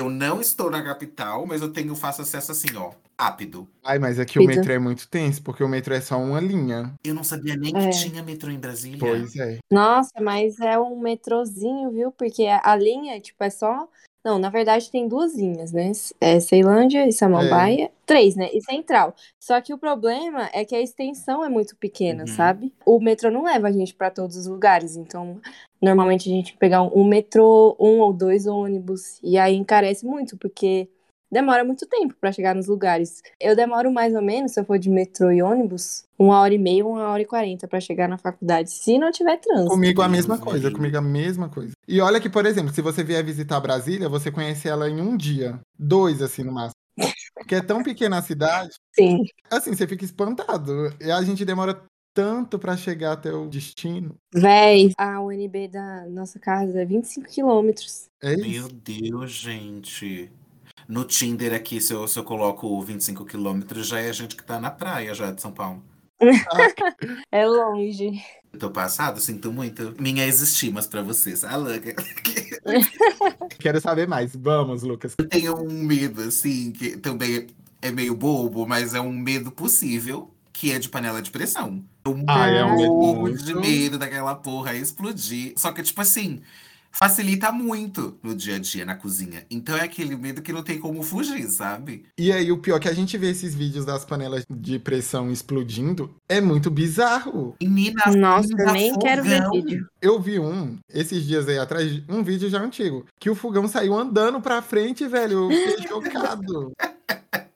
[0.00, 3.68] Eu não estou na capital, mas eu tenho faço acesso assim, ó, rápido.
[3.84, 4.56] Ai, mas aqui o Pizza.
[4.60, 6.94] metrô é muito tenso, porque o metrô é só uma linha.
[7.04, 7.90] Eu não sabia nem É.
[7.90, 8.98] que tinha metrô em Brasília.
[8.98, 9.58] Pois é.
[9.70, 12.10] Nossa, mas é um metrozinho, viu?
[12.10, 13.88] Porque a, a linha, tipo, é só.
[14.24, 15.90] Não, na verdade tem duas linhas, né?
[16.20, 17.90] É Ceilândia e Samambaia.
[18.06, 18.48] Três, né?
[18.52, 19.14] E Central.
[19.40, 22.26] Só que o problema é que a extensão é muito pequena, Uhum.
[22.28, 22.72] sabe?
[22.86, 24.96] O metrô não leva a gente pra todos os lugares.
[24.96, 25.40] Então,
[25.80, 29.18] normalmente a gente pegar um, um metrô, um ou dois ônibus.
[29.24, 30.88] E aí encarece muito, porque
[31.32, 33.22] demora muito tempo pra chegar nos lugares.
[33.40, 36.58] Eu demoro mais ou menos, se eu for de metrô e ônibus, uma hora e
[36.58, 39.70] meia, uma hora e quarenta pra chegar na faculdade, se não tiver trânsito.
[39.70, 41.72] Comigo a mesma me coisa, comigo a mesma coisa.
[41.88, 45.16] E olha que, por exemplo, se você vier visitar Brasília, você conhece ela em um
[45.16, 45.58] dia.
[45.78, 46.74] Dois, assim, no máximo.
[47.34, 49.24] Porque é tão pequena a cidade, Sim.
[49.50, 50.94] assim, você fica espantado.
[51.00, 51.82] E a gente demora
[52.14, 54.14] tanto pra chegar até o destino.
[54.34, 58.04] Véi, a UNB da nossa casa é 25 quilômetros.
[58.22, 58.68] É Meu isso.
[58.68, 60.30] Deus, gente.
[60.88, 64.60] No Tinder aqui, se eu, se eu coloco 25 quilômetros, já é gente que tá
[64.60, 65.82] na praia já de São Paulo.
[67.32, 68.22] É longe.
[68.52, 69.94] Eu tô passado, sinto muito.
[69.98, 71.42] Minhas estimas pra vocês.
[71.42, 71.70] Alô,
[73.58, 74.36] Quero saber mais.
[74.36, 75.14] Vamos, Lucas.
[75.18, 77.46] Eu tenho um medo, assim, que também
[77.80, 81.82] é meio bobo, mas é um medo possível, que é de panela de pressão.
[82.04, 85.54] Eu Ah, é um medo de medo daquela porra explodir.
[85.56, 86.40] Só que, tipo assim,
[86.92, 89.44] facilita muito no dia a dia, na cozinha.
[89.50, 92.04] Então é aquele medo que não tem como fugir, sabe?
[92.18, 95.30] E aí, o pior é que a gente vê esses vídeos das panelas de pressão
[95.30, 97.56] explodindo é muito bizarro.
[97.62, 99.52] Menina, Nossa, nem quero ver fogão.
[99.52, 99.88] vídeo.
[100.00, 103.94] Eu vi um, esses dias aí atrás, um vídeo já antigo, que o fogão saiu
[103.94, 105.50] andando pra frente, velho.
[105.50, 106.72] Eu fiquei chocado.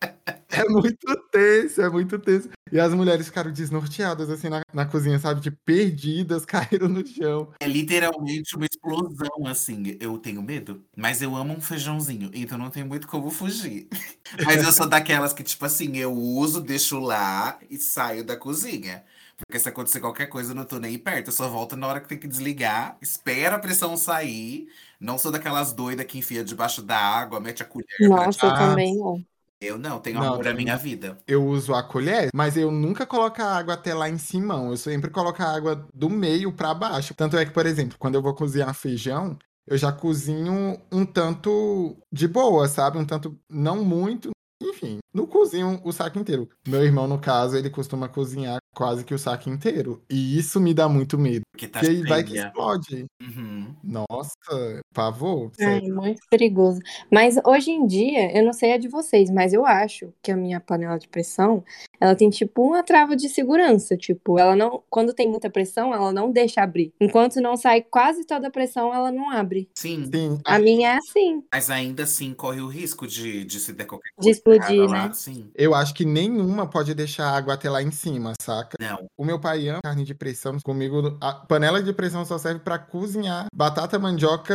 [0.56, 2.48] É muito tenso, é muito tenso.
[2.72, 5.40] E as mulheres ficaram desnorteadas, assim, na, na cozinha, sabe?
[5.40, 7.52] Tipo, perdidas, caíram no chão.
[7.60, 9.96] É literalmente uma explosão, assim.
[10.00, 13.88] Eu tenho medo, mas eu amo um feijãozinho, então não tem muito como fugir.
[14.44, 19.04] Mas eu sou daquelas que, tipo assim, eu uso, deixo lá e saio da cozinha.
[19.36, 21.28] Porque se acontecer qualquer coisa, eu não tô nem perto.
[21.28, 24.68] Eu só volto na hora que tem que desligar, espero a pressão sair.
[24.98, 27.86] Não sou daquelas doidas que enfia debaixo da água, mete a colher.
[27.98, 29.24] pra Nossa, eu Ah, também não.
[29.60, 31.18] Eu não, tenho Não, amor à minha vida.
[31.26, 34.54] Eu uso a colher, mas eu nunca coloco a água até lá em cima.
[34.54, 37.14] Eu sempre coloco a água do meio pra baixo.
[37.14, 41.96] Tanto é que, por exemplo, quando eu vou cozinhar feijão, eu já cozinho um tanto
[42.12, 42.98] de boa, sabe?
[42.98, 44.30] Um tanto não muito.
[44.62, 46.48] Enfim, não cozinho o saco inteiro.
[46.68, 50.02] Meu irmão, no caso, ele costuma cozinhar quase que o saco inteiro.
[50.10, 51.40] E isso me dá muito medo.
[51.50, 53.06] Porque tá Porque aí vai que explode.
[53.22, 53.74] Uhum.
[53.82, 55.50] Nossa, pavor.
[55.54, 55.94] Sério.
[55.94, 56.80] muito perigoso.
[57.10, 60.36] Mas hoje em dia, eu não sei a de vocês, mas eu acho que a
[60.36, 61.64] minha panela de pressão,
[61.98, 66.12] ela tem tipo uma trava de segurança, tipo, ela não, quando tem muita pressão, ela
[66.12, 66.92] não deixa abrir.
[67.00, 69.70] Enquanto não sai quase toda a pressão, ela não abre.
[69.74, 71.42] Sim, Sim, A minha é assim.
[71.50, 75.05] mas ainda assim corre o risco de, de se der qualquer De coisa explodir, errada
[75.08, 75.14] né?
[75.14, 75.50] Sim.
[75.54, 78.76] eu acho que nenhuma pode deixar a água até lá em cima, saca?
[78.80, 79.06] Não.
[79.16, 80.56] O meu pai ama carne de pressão.
[80.64, 84.54] Comigo, a panela de pressão só serve pra cozinhar batata, mandioca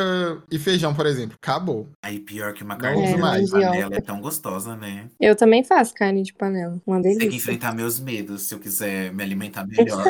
[0.52, 1.36] e feijão, por exemplo.
[1.42, 1.88] Acabou.
[2.04, 3.50] Aí pior que uma carne uso de mais.
[3.52, 5.08] panela é tão gostosa, né?
[5.20, 6.80] Eu também faço carne de panela.
[6.86, 7.38] Uma Tem que delícia.
[7.38, 10.06] enfrentar meus medos se eu quiser me alimentar melhor.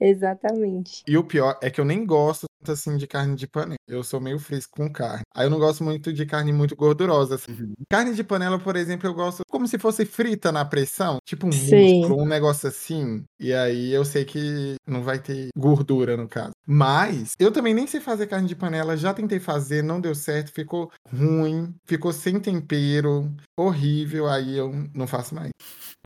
[0.00, 1.02] Exatamente.
[1.06, 3.76] E o pior é que eu nem gosto assim de carne de panela.
[3.88, 5.22] Eu sou meio fresco com carne.
[5.34, 7.36] Aí eu não gosto muito de carne muito gordurosa.
[7.36, 7.52] assim.
[7.52, 7.74] Uhum.
[7.88, 11.18] Carne de panela, por exemplo, eu gosto como se fosse frita na pressão.
[11.24, 12.00] Tipo um Sim.
[12.00, 13.24] músculo, um negócio assim.
[13.38, 16.52] E aí eu sei que não vai ter gordura no caso.
[16.66, 18.96] Mas eu também nem sei fazer carne de panela.
[18.96, 20.52] Já tentei fazer, não deu certo.
[20.52, 21.74] Ficou ruim.
[21.84, 23.32] Ficou sem tempero.
[23.56, 24.26] Horrível.
[24.28, 25.50] Aí eu não faço mais.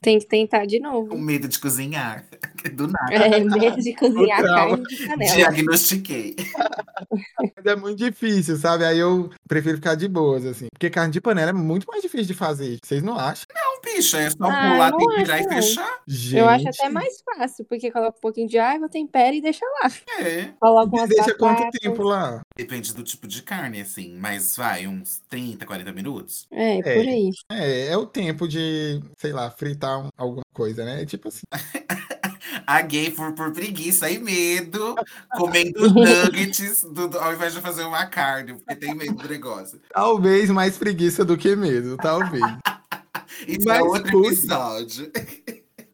[0.03, 1.19] Tem que tentar de Com novo.
[1.19, 2.25] medo de cozinhar.
[2.75, 3.15] Do nada.
[3.15, 5.35] É, medo de cozinhar O carne de panela.
[5.35, 6.37] Diagnostiquei.
[7.57, 8.85] Mas é muito difícil, sabe?
[8.85, 10.67] Aí eu prefiro ficar de boas, assim.
[10.73, 12.79] Porque carne de panela é muito mais difícil de fazer.
[12.83, 13.45] Vocês não acham?
[13.55, 15.99] Não, bicho, é só Ah, pular, temperar e fechar.
[16.07, 19.65] Gente, Eu acho até mais fácil, porque coloca um pouquinho de água, tempera e deixa
[19.83, 19.91] lá.
[20.21, 20.51] É.
[20.61, 21.81] Coloca umas Deixa quanto batatas.
[21.81, 22.41] tempo lá?
[22.57, 24.17] Depende do tipo de carne, assim.
[24.19, 26.47] Mas vai, uns 30, 40 minutos.
[26.51, 26.83] É, É.
[26.83, 27.31] por aí.
[27.53, 31.03] É, é o tempo de, sei lá, fritar um- alguma coisa, né?
[31.03, 31.43] É tipo assim.
[32.67, 34.95] A gay por, por preguiça e medo,
[35.37, 39.81] comendo nuggets do- do- ao invés de fazer uma carne, porque tem medo do negócio.
[39.93, 42.43] Talvez mais preguiça do que medo, talvez.
[43.47, 44.29] Isso é Mas outro cuide.
[44.29, 45.13] episódio.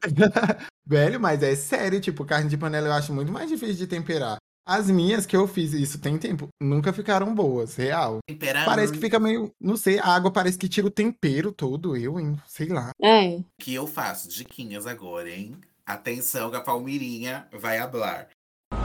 [0.86, 4.36] Velho, mas é sério, tipo, carne de panela eu acho muito mais difícil de temperar.
[4.64, 8.18] As minhas que eu fiz isso tem tempo, nunca ficaram boas, real.
[8.26, 11.96] Temperar Parece que fica meio, não sei, a água parece que tira o tempero todo,
[11.96, 12.36] eu, hein?
[12.46, 12.90] Sei lá.
[13.02, 13.36] É.
[13.36, 14.28] O que eu faço?
[14.28, 15.56] Diquinhas agora, hein?
[15.84, 18.28] Atenção que a Palmirinha vai hablar.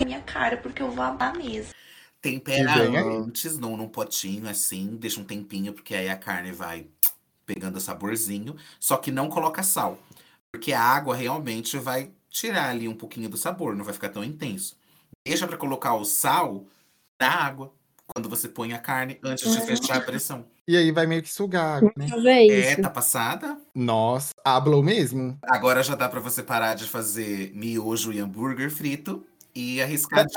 [0.03, 1.73] Minha cara, porque eu vou amar mesmo.
[2.21, 2.71] Tempera
[3.03, 6.85] antes, num, num potinho assim, deixa um tempinho, porque aí a carne vai
[7.53, 8.55] pegando saborzinho.
[8.79, 9.97] Só que não coloca sal.
[10.51, 14.23] Porque a água realmente vai tirar ali um pouquinho do sabor, não vai ficar tão
[14.23, 14.75] intenso.
[15.25, 16.65] Deixa pra colocar o sal
[17.19, 17.73] na água,
[18.07, 19.61] quando você põe a carne, antes de Ah.
[19.61, 20.45] fechar a pressão.
[20.67, 22.07] E aí vai meio que sugar água, né?
[22.25, 22.81] É, isso.
[22.81, 23.57] tá passada?
[23.75, 25.37] Nossa, hablou mesmo?
[25.43, 30.33] Agora já dá pra você parar de fazer miojo e hambúrguer frito e arriscar de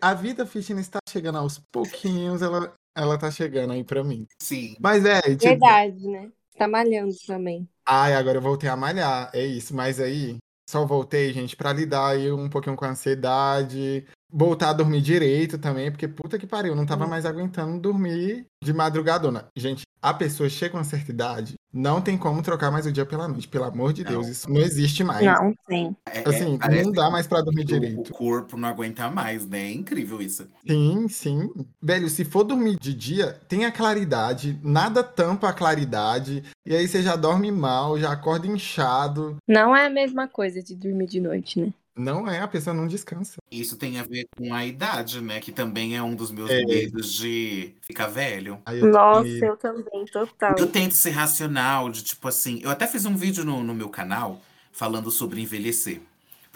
[0.00, 4.26] A vida fitness tá chegando aos pouquinhos, ela, ela tá chegando aí pra mim.
[4.40, 4.76] Sim.
[4.80, 6.30] Mas é, tipo, Verdade, né?
[6.56, 7.68] Tá malhando também.
[7.86, 9.74] ai, agora eu voltei a malhar, é isso.
[9.74, 10.36] Mas aí,
[10.68, 15.58] só voltei, gente, pra lidar aí um pouquinho com a ansiedade, voltar a dormir direito
[15.58, 19.46] também, porque puta que pariu, eu não tava mais aguentando dormir de madrugadona.
[19.56, 23.04] Gente, a pessoa chega com uma certa idade, não tem como trocar mais o dia
[23.04, 24.10] pela noite, pelo amor de Não.
[24.10, 25.24] Deus, isso não existe mais.
[25.24, 25.96] Não, tem.
[26.06, 28.10] É, Assim, é, não dá mais pra dormir direito.
[28.10, 29.66] O corpo não aguenta mais, né?
[29.66, 30.46] É incrível isso.
[30.66, 31.50] Sim, sim.
[31.82, 36.86] Velho, se for dormir de dia, tem a claridade, nada tampa a claridade, e aí
[36.86, 39.36] você já dorme mal, já acorda inchado.
[39.46, 41.72] Não é a mesma coisa de dormir de noite, né?
[41.98, 43.36] Não é, a pessoa não descansa.
[43.50, 45.40] Isso tem a ver com a idade, né?
[45.40, 46.64] Que também é um dos meus É.
[46.64, 48.60] medos de ficar velho.
[48.70, 50.54] Eu Nossa, eu também, total.
[50.56, 52.60] Eu tento ser racional, de tipo assim.
[52.62, 54.40] Eu até fiz um vídeo no, no meu canal
[54.72, 56.00] falando sobre envelhecer.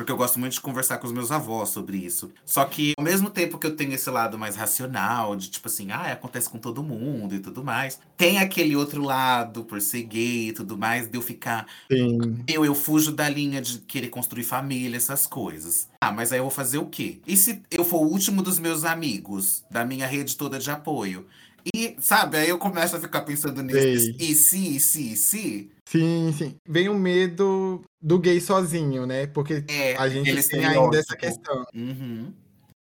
[0.02, 2.32] Porque eu gosto muito de conversar com os meus avós sobre isso.
[2.44, 5.92] Só que, ao mesmo tempo que eu tenho esse lado mais racional, de tipo assim,
[5.92, 10.48] ah, acontece com todo mundo e tudo mais, tem aquele outro lado, por ser gay
[10.48, 11.68] e tudo mais, de eu ficar.
[11.88, 12.42] Sim.
[12.48, 15.88] Eu, eu fujo da linha de querer construir família, essas coisas.
[16.00, 17.20] Ah, mas aí eu vou fazer o quê?
[17.24, 21.26] E se eu for o último dos meus amigos, da minha rede toda de apoio?
[21.72, 24.16] E, sabe, aí eu começo a ficar pensando nisso.
[24.18, 25.70] E se, e se, e se?
[25.88, 26.56] Sim, sim.
[26.66, 29.26] Vem o medo do gay sozinho, né?
[29.26, 31.16] Porque É, a gente tem ainda essa estereótipo.
[31.16, 31.64] questão.
[31.74, 32.32] Uhum.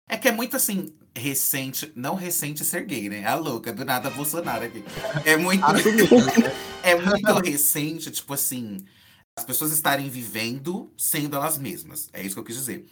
[0.10, 3.26] É que é muito assim, recente, não recente ser gay, né?
[3.26, 4.84] A louca, do nada Bolsonaro aqui.
[5.26, 5.80] É muito, né?
[6.84, 8.78] é muito recente, tipo assim,
[9.38, 12.10] as pessoas estarem vivendo sendo elas mesmas.
[12.12, 12.86] É isso que eu quis dizer.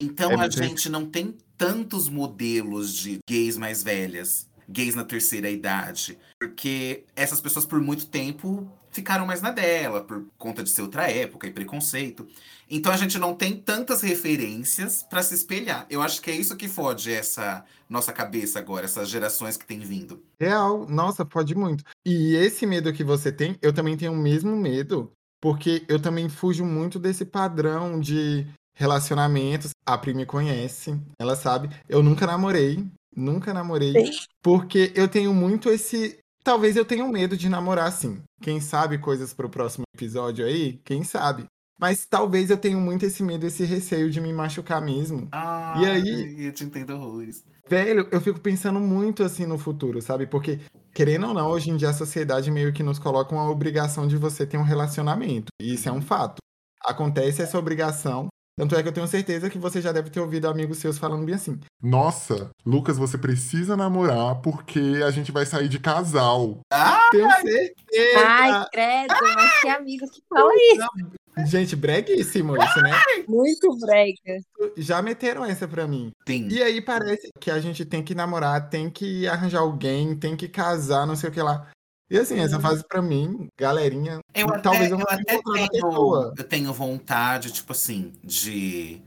[0.00, 5.48] Então É a gente não tem tantos modelos de gays mais velhas, gays na terceira
[5.48, 10.82] idade, porque essas pessoas por muito tempo ficaram mais na dela, por conta de ser
[10.82, 12.26] outra época e preconceito.
[12.68, 15.86] Então a gente não tem tantas referências para se espelhar.
[15.88, 19.80] Eu acho que é isso que fode essa nossa cabeça agora, essas gerações que têm
[19.80, 20.20] vindo.
[20.40, 21.84] Real, nossa, pode muito.
[22.04, 26.28] E esse medo que você tem, eu também tenho o mesmo medo, porque eu também
[26.28, 29.70] fujo muito desse padrão de relacionamentos.
[29.86, 31.68] A Pri me conhece, ela sabe.
[31.86, 34.26] Eu nunca namorei, nunca namorei, Sim.
[34.42, 36.18] porque eu tenho muito esse.
[36.46, 38.22] Talvez eu tenha um medo de namorar, sim.
[38.40, 40.80] Quem sabe coisas pro próximo episódio aí?
[40.84, 41.46] Quem sabe?
[41.76, 45.26] Mas talvez eu tenha muito esse medo, esse receio de me machucar mesmo.
[45.32, 46.46] Ah, E aí?
[46.46, 47.44] Eu te entendo horrores.
[47.68, 50.24] Velho, eu fico pensando muito assim no futuro, sabe?
[50.24, 50.60] Porque,
[50.94, 54.16] querendo ou não, hoje em dia a sociedade meio que nos coloca uma obrigação de
[54.16, 55.48] você ter um relacionamento.
[55.60, 56.36] E isso é um fato.
[56.80, 58.28] Acontece essa obrigação.
[58.58, 61.26] Tanto é que eu tenho certeza que você já deve ter ouvido amigos seus falando
[61.26, 61.60] bem assim.
[61.82, 66.60] Nossa, Lucas, você precisa namorar porque a gente vai sair de casal.
[66.72, 68.26] Ah, Tenho certeza!
[68.26, 71.16] Ai, credo, mas que amigo que fala isso.
[71.46, 72.92] Gente, breguíssimo isso, né?
[73.28, 74.40] Muito brega.
[74.78, 76.10] Já meteram essa pra mim.
[76.26, 76.48] sim.
[76.50, 80.48] E aí parece que a gente tem que namorar, tem que arranjar alguém, tem que
[80.48, 81.68] casar, não sei o que lá.
[82.08, 85.38] E assim, essa fase pra mim, galerinha, Eu até, talvez eu eu não até tenha
[85.38, 89.02] encontrado a tenho, eu tenho vontade, tipo assim, de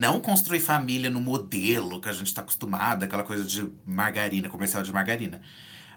[0.00, 4.82] não construir família no modelo que a gente tá acostumado, aquela coisa de margarina, comercial
[4.82, 5.42] de margarina.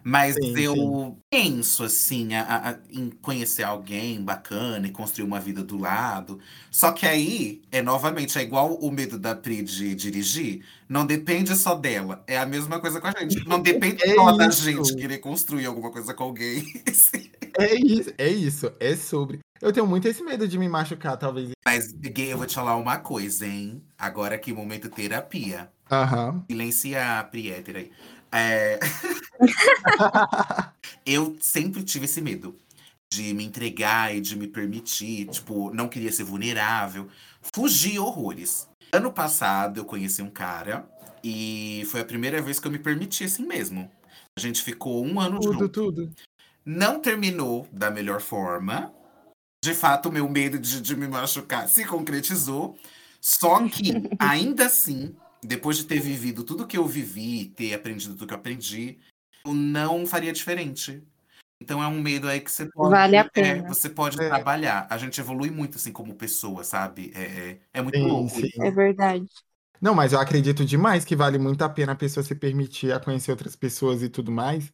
[0.04, 1.18] Mas Sim, eu sim.
[1.30, 6.40] penso, assim, a- a- em conhecer alguém bacana e construir uma vida do lado.
[6.72, 10.66] Só que aí, é novamente, é igual o medo da Pri de dirigir.
[10.90, 12.24] Não depende só dela.
[12.28, 13.46] É a mesma coisa com a gente.
[13.48, 14.62] Não depende É só da isso.
[14.64, 16.64] gente querer construir alguma coisa com alguém.
[17.58, 19.40] É isso, é isso, é sobre.
[19.62, 21.52] Eu tenho muito esse medo de me machucar, talvez.
[21.66, 23.84] Mas, gay, eu vou te falar uma coisa, hein?
[23.98, 25.70] Agora aqui, momento terapia.
[25.92, 26.44] Aham.
[26.50, 27.92] Silencia a Priéter aí.
[28.32, 28.80] É,
[31.06, 32.56] eu sempre tive esse medo
[33.12, 35.28] de me entregar e de me permitir.
[35.28, 37.10] Tipo, não queria ser vulnerável.
[37.54, 38.68] Fugi horrores.
[38.94, 40.90] Ano passado, eu conheci um cara
[41.24, 43.90] e foi a primeira vez que eu me permiti assim mesmo.
[44.38, 45.70] A gente ficou um ano Tudo, junto.
[45.70, 46.12] tudo.
[46.66, 48.94] Não terminou da melhor forma.
[49.64, 52.78] De fato, o meu medo de, de me machucar se concretizou.
[53.20, 58.28] Só que, ainda assim, depois de ter vivido tudo que eu vivi, ter aprendido tudo
[58.28, 59.00] que eu aprendi,
[59.46, 61.04] eu não faria diferente.
[61.62, 62.90] Então é um medo aí que você pode.
[62.90, 63.68] Vale a é, pena.
[63.68, 64.28] você pode É.
[64.28, 64.88] trabalhar.
[64.90, 67.12] A gente evolui muito assim como pessoa, sabe?
[67.14, 68.30] É, é, é muito Sim, louco.
[68.36, 68.50] sim.
[68.62, 69.28] É verdade.
[69.80, 73.00] Não, mas eu acredito demais que vale muito a pena a pessoa se permitir a
[73.00, 74.70] conhecer outras pessoas e tudo mais.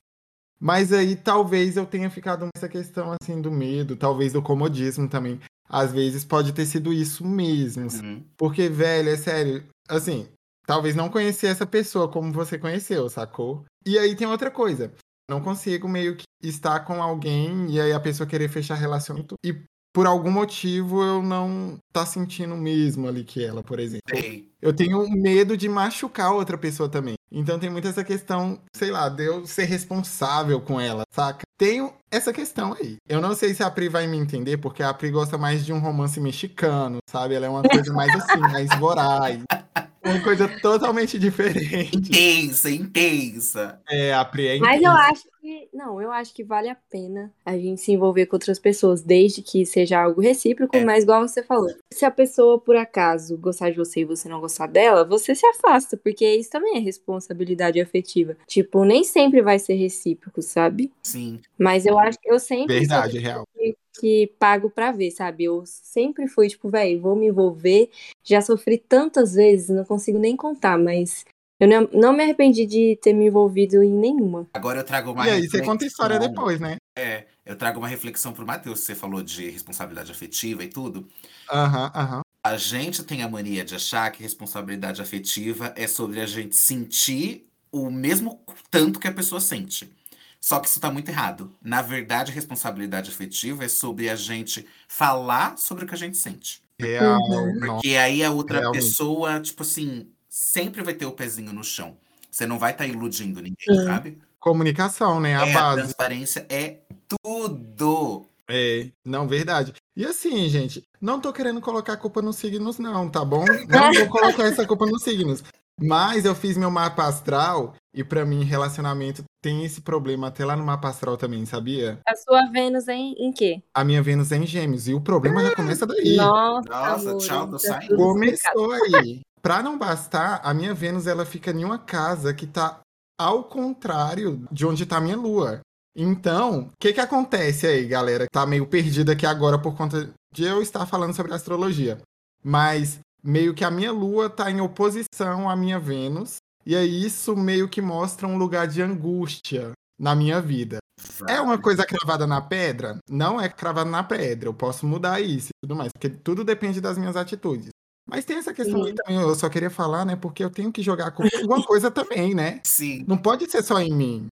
[0.60, 5.40] Mas aí talvez eu tenha ficado nessa questão assim do medo, talvez do comodismo também.
[5.70, 7.88] Às vezes pode ter sido isso mesmo.
[8.02, 8.24] Uhum.
[8.38, 10.28] Porque, velho, é sério, assim,
[10.68, 13.66] talvez não conhecer essa pessoa como você conheceu, sacou?
[13.86, 14.94] E aí tem outra coisa.
[15.30, 19.56] Não consigo meio que estar com alguém e aí a pessoa querer fechar relacionamento e
[19.94, 24.04] por algum motivo eu não tá sentindo o mesmo ali que ela, por exemplo.
[24.10, 24.48] Sei.
[24.62, 27.16] Eu tenho medo de machucar outra pessoa também.
[27.32, 31.42] Então tem muito essa questão, sei lá, de eu ser responsável com ela, saca?
[31.58, 32.98] Tenho essa questão aí.
[33.08, 35.74] Eu não sei se a Pri vai me entender, porque a Pri gosta mais de
[35.74, 37.36] um romance mexicano, sabe?
[37.36, 39.42] Ela é uma coisa mais assim, mais voraz.
[40.08, 41.96] Uma coisa totalmente diferente.
[41.98, 43.80] Intensa, intensa.
[43.90, 45.10] É, a Pri é Mas eu intensa.
[45.12, 45.70] acho que.
[45.74, 49.42] Não, eu acho que vale a pena a gente se envolver com outras pessoas, desde
[49.42, 50.84] que seja algo recíproco, É.
[50.84, 51.70] mas igual você falou.
[51.92, 55.46] Se a pessoa, por acaso, gostar de você e você não gostar dela, você se
[55.46, 58.36] afasta, porque isso também é responsabilidade afetiva.
[58.46, 60.92] Tipo, nem sempre vai ser recíproco, sabe?
[61.04, 61.40] Sim.
[61.58, 63.44] Mas eu acho que eu sempre Verdade, real.
[63.56, 65.46] que, que pago pra ver, sabe?
[65.46, 67.90] Eu sempre fui, tipo, velho, vou me envolver.
[68.24, 71.24] Já sofri tantas vezes, não consigo nem contar, mas
[71.60, 74.48] eu não, não me arrependi de ter me envolvido em nenhuma.
[74.54, 76.78] Agora eu trago uma E aí você conta a história depois, né?
[76.98, 81.08] É, eu trago uma reflexão pro Matheus, você falou de responsabilidade afetiva e tudo.
[81.52, 82.22] Aham, aham.
[82.44, 87.46] A gente tem a mania de achar que responsabilidade afetiva é sobre a gente sentir
[87.72, 88.42] o mesmo
[88.72, 89.92] tanto que a pessoa sente.
[90.40, 91.52] Só que isso tá muito errado.
[91.62, 96.62] Na verdade, responsabilidade afetiva é sobre a gente falar sobre o que a gente sente.
[96.80, 97.20] Real.
[97.20, 97.60] Uhum.
[97.60, 98.84] Porque aí a outra Realmente.
[98.84, 100.08] pessoa, tipo assim,
[100.38, 101.98] sempre vai ter o pezinho no chão.
[102.30, 103.86] Você não vai estar iludindo ninguém, Sim.
[103.86, 104.20] sabe?
[104.40, 105.36] Comunicação, né?
[105.36, 105.82] A É, a base.
[105.82, 108.28] transparência é tudo.
[108.48, 109.74] É, não, verdade.
[109.96, 113.46] E assim, gente, não tô querendo colocar a culpa nos signos, não, tá bom?
[113.68, 115.44] Não vou colocar essa culpa nos signos.
[115.80, 120.56] Mas eu fiz meu mapa astral e pra mim relacionamento tem esse problema até lá
[120.56, 122.00] no mapa astral também, sabia?
[122.08, 123.62] A sua Vênus é em, em quê?
[123.74, 126.16] A minha Vênus é em Gêmeos e o problema já começa daí.
[126.16, 127.96] Nossa, Nossa, amor, tchau, tô tá saindo.
[127.96, 129.22] Começou aí.
[129.48, 132.82] Pra não bastar, a minha Vênus ela fica em uma casa que tá
[133.18, 135.62] ao contrário de onde tá a minha Lua.
[135.96, 138.26] Então, o que que acontece aí, galera?
[138.30, 141.98] Tá meio perdida aqui agora por conta de eu estar falando sobre astrologia.
[142.44, 146.40] Mas meio que a minha Lua tá em oposição à minha Vênus.
[146.66, 150.80] E aí isso meio que mostra um lugar de angústia na minha vida.
[151.26, 152.98] É uma coisa cravada na pedra?
[153.10, 154.50] Não é cravada na pedra.
[154.50, 157.70] Eu posso mudar isso e tudo mais, porque tudo depende das minhas atitudes.
[158.08, 160.16] Mas tem essa questão aí também, eu só queria falar, né?
[160.16, 162.62] Porque eu tenho que jogar a culpa em alguma coisa também, né?
[162.64, 164.28] Sim, Não pode ser só em mim.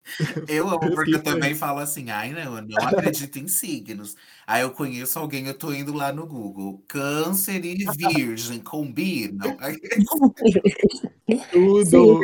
[0.47, 4.15] eu amo, porque eu também falo assim, ai não, eu não acredito em signos.
[4.47, 9.57] Aí eu conheço alguém, eu tô indo lá no Google, câncer e virgem combinam.
[11.51, 12.21] Tudo.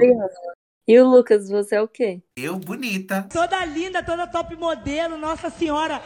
[0.88, 2.22] E o Lucas, você é o quê?
[2.36, 3.28] eu, bonita.
[3.32, 6.02] Toda linda, toda top modelo, Nossa Senhora.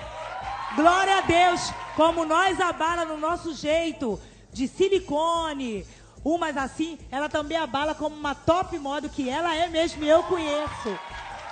[0.76, 4.20] Glória a Deus, como nós abala no nosso jeito,
[4.56, 5.86] de silicone.
[6.24, 10.24] Umas assim, ela também abala como uma top model que ela é mesmo e eu
[10.24, 10.98] conheço.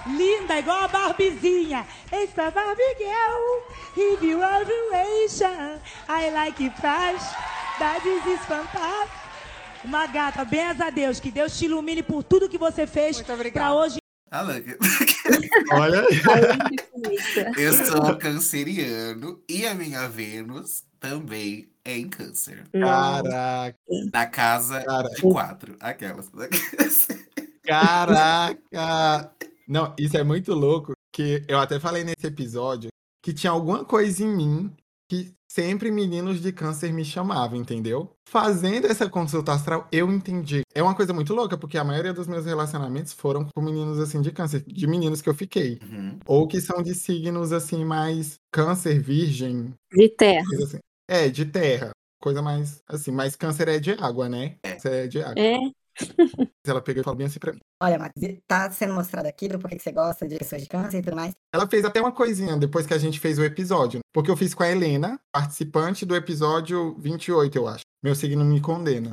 [0.07, 1.85] Linda, igual a Barbizinha.
[2.11, 3.61] It's a Barbie girl,
[3.95, 5.79] if you are relation,
[6.09, 7.35] I like it fast,
[7.77, 9.21] that is fantastic.
[9.83, 13.73] Uma gata, benza a Deus, que Deus te ilumine por tudo que você fez pra
[13.73, 13.97] hoje
[15.71, 16.05] Olha
[17.57, 22.63] eu sou canceriano e a minha Vênus também é em câncer.
[22.73, 23.23] Nossa.
[23.23, 23.77] Caraca,
[24.13, 25.09] Na casa Cara.
[25.09, 25.75] de quatro.
[25.79, 26.29] Aquelas.
[27.63, 29.31] caraca.
[29.67, 32.89] Não, isso é muito louco, que eu até falei nesse episódio
[33.21, 34.75] que tinha alguma coisa em mim
[35.09, 38.09] que sempre meninos de câncer me chamavam, entendeu?
[38.27, 40.61] Fazendo essa consulta astral, eu entendi.
[40.73, 44.19] É uma coisa muito louca, porque a maioria dos meus relacionamentos foram com meninos assim
[44.19, 45.79] de câncer, de meninos que eu fiquei.
[45.83, 46.17] Uhum.
[46.25, 50.47] Ou que são de signos assim mais câncer, virgem, De terra.
[50.63, 50.79] assim.
[51.07, 51.91] É, de terra.
[52.19, 54.55] Coisa mais assim, mas câncer é de água, né?
[54.63, 54.71] É.
[54.71, 55.39] Câncer é de água.
[55.39, 55.57] É,
[56.65, 57.59] Ela pegou e falou bem assim pra mim.
[57.81, 58.13] Olha, Max,
[58.47, 61.15] tá sendo mostrado aqui do porquê que você gosta de pessoas de câncer e tudo
[61.15, 61.33] mais.
[61.53, 63.99] Ela fez até uma coisinha depois que a gente fez o episódio.
[64.13, 67.83] Porque eu fiz com a Helena, participante do episódio 28, eu acho.
[68.01, 69.11] Meu signo me condena.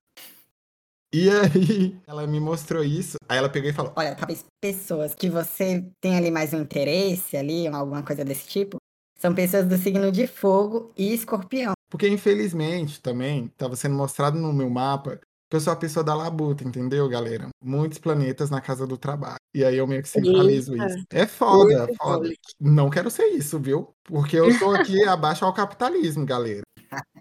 [1.12, 3.16] E aí, ela me mostrou isso.
[3.28, 7.36] Aí ela pegou e falou: Olha, talvez pessoas que você tem ali mais um interesse
[7.36, 8.76] ali, alguma coisa desse tipo,
[9.18, 11.72] são pessoas do signo de fogo e escorpião.
[11.90, 15.20] Porque infelizmente também estava sendo mostrado no meu mapa
[15.51, 17.48] que eu sou a pessoa da labuta, entendeu, galera?
[17.61, 19.40] Muitos planetas na casa do trabalho.
[19.53, 20.86] E aí eu meio que centralizo Eita.
[20.86, 21.05] isso.
[21.11, 22.24] É foda, Muito foda.
[22.24, 22.36] fome.
[22.61, 23.92] Não quero ser isso, viu?
[24.05, 26.62] Porque eu tô aqui abaixo ao capitalismo, galera.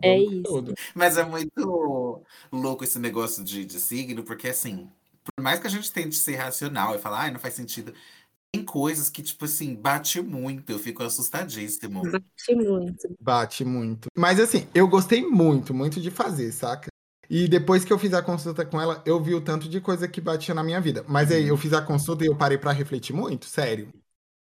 [0.04, 0.44] É isso.
[0.44, 0.74] tudo.
[0.94, 4.88] Mas é muito louco esse negócio de, de signo, porque assim,
[5.24, 7.94] por mais que a gente tente ser racional e falar, ai, não faz sentido,
[8.54, 12.04] tem coisas que, tipo assim, bate muito, eu fico assustadíssimo.
[12.04, 13.16] Bate muito.
[13.20, 14.08] Bate muito.
[14.16, 16.89] Mas assim, eu gostei muito, muito de fazer, saca?
[17.30, 20.08] E depois que eu fiz a consulta com ela, eu vi o tanto de coisa
[20.08, 21.06] que batia na minha vida.
[21.08, 23.94] Mas aí eu fiz a consulta e eu parei pra refletir muito, sério.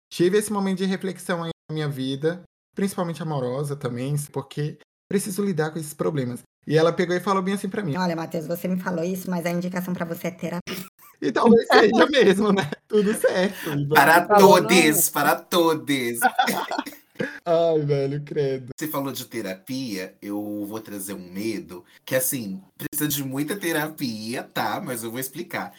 [0.09, 4.77] Tive esse momento de reflexão aí na minha vida, principalmente amorosa também, porque
[5.09, 6.43] preciso lidar com esses problemas.
[6.65, 7.97] E ela pegou e falou bem assim pra mim.
[7.97, 10.85] Olha, Matheus, você me falou isso, mas a indicação pra você é terapia.
[11.21, 12.69] E talvez seja mesmo, né?
[12.87, 13.87] Tudo certo.
[13.89, 16.19] Para todos, para todos.
[17.45, 18.67] Ai, velho, credo.
[18.77, 24.43] Você falou de terapia, eu vou trazer um medo que, assim, precisa de muita terapia,
[24.43, 24.81] tá?
[24.83, 25.73] Mas eu vou explicar.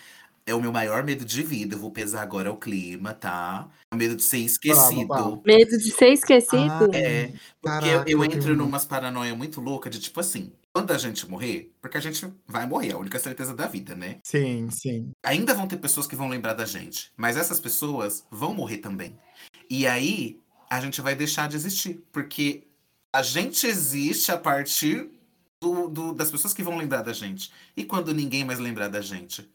[0.46, 1.74] É o meu maior medo de vida.
[1.74, 3.68] Eu vou pesar agora o clima, tá?
[3.92, 5.42] O medo de ser esquecido.
[5.44, 6.88] Medo de ser esquecido?
[6.94, 10.98] É, porque Caraca, eu eu entro numas paranoia muito louca de tipo assim, quando a
[10.98, 14.18] gente morrer, porque a gente vai morrer, é a única certeza da vida, né?
[14.24, 15.10] Sim, sim.
[15.22, 19.18] Ainda vão ter pessoas que vão lembrar da gente, mas essas pessoas vão morrer também.
[19.68, 20.38] E aí
[20.70, 22.64] a gente vai deixar de existir, porque
[23.12, 25.08] a gente existe a partir
[25.60, 27.50] do- do- das pessoas que vão lembrar da gente.
[27.76, 29.48] E quando ninguém mais lembrar da gente,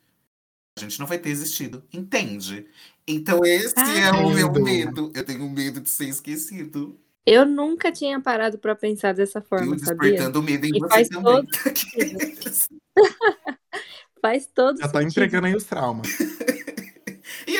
[0.77, 2.65] a gente não vai ter existido, entende?
[3.07, 5.11] Então esse é o meu medo.
[5.15, 6.99] Eu tenho medo de ser esquecido.
[7.25, 10.11] Eu nunca tinha parado pra pensar dessa forma, sabia?
[10.11, 11.45] despertando medo em E você faz também.
[11.45, 11.47] todo
[14.21, 15.11] Faz todo Já tá sentido.
[15.11, 16.07] entregando aí os traumas.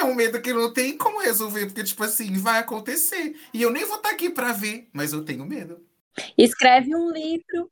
[0.04, 3.40] É um medo que não tem como resolver, porque, tipo assim, vai acontecer.
[3.54, 5.80] E eu nem vou estar aqui pra ver, mas eu tenho medo.
[6.38, 7.72] Escreve um livro,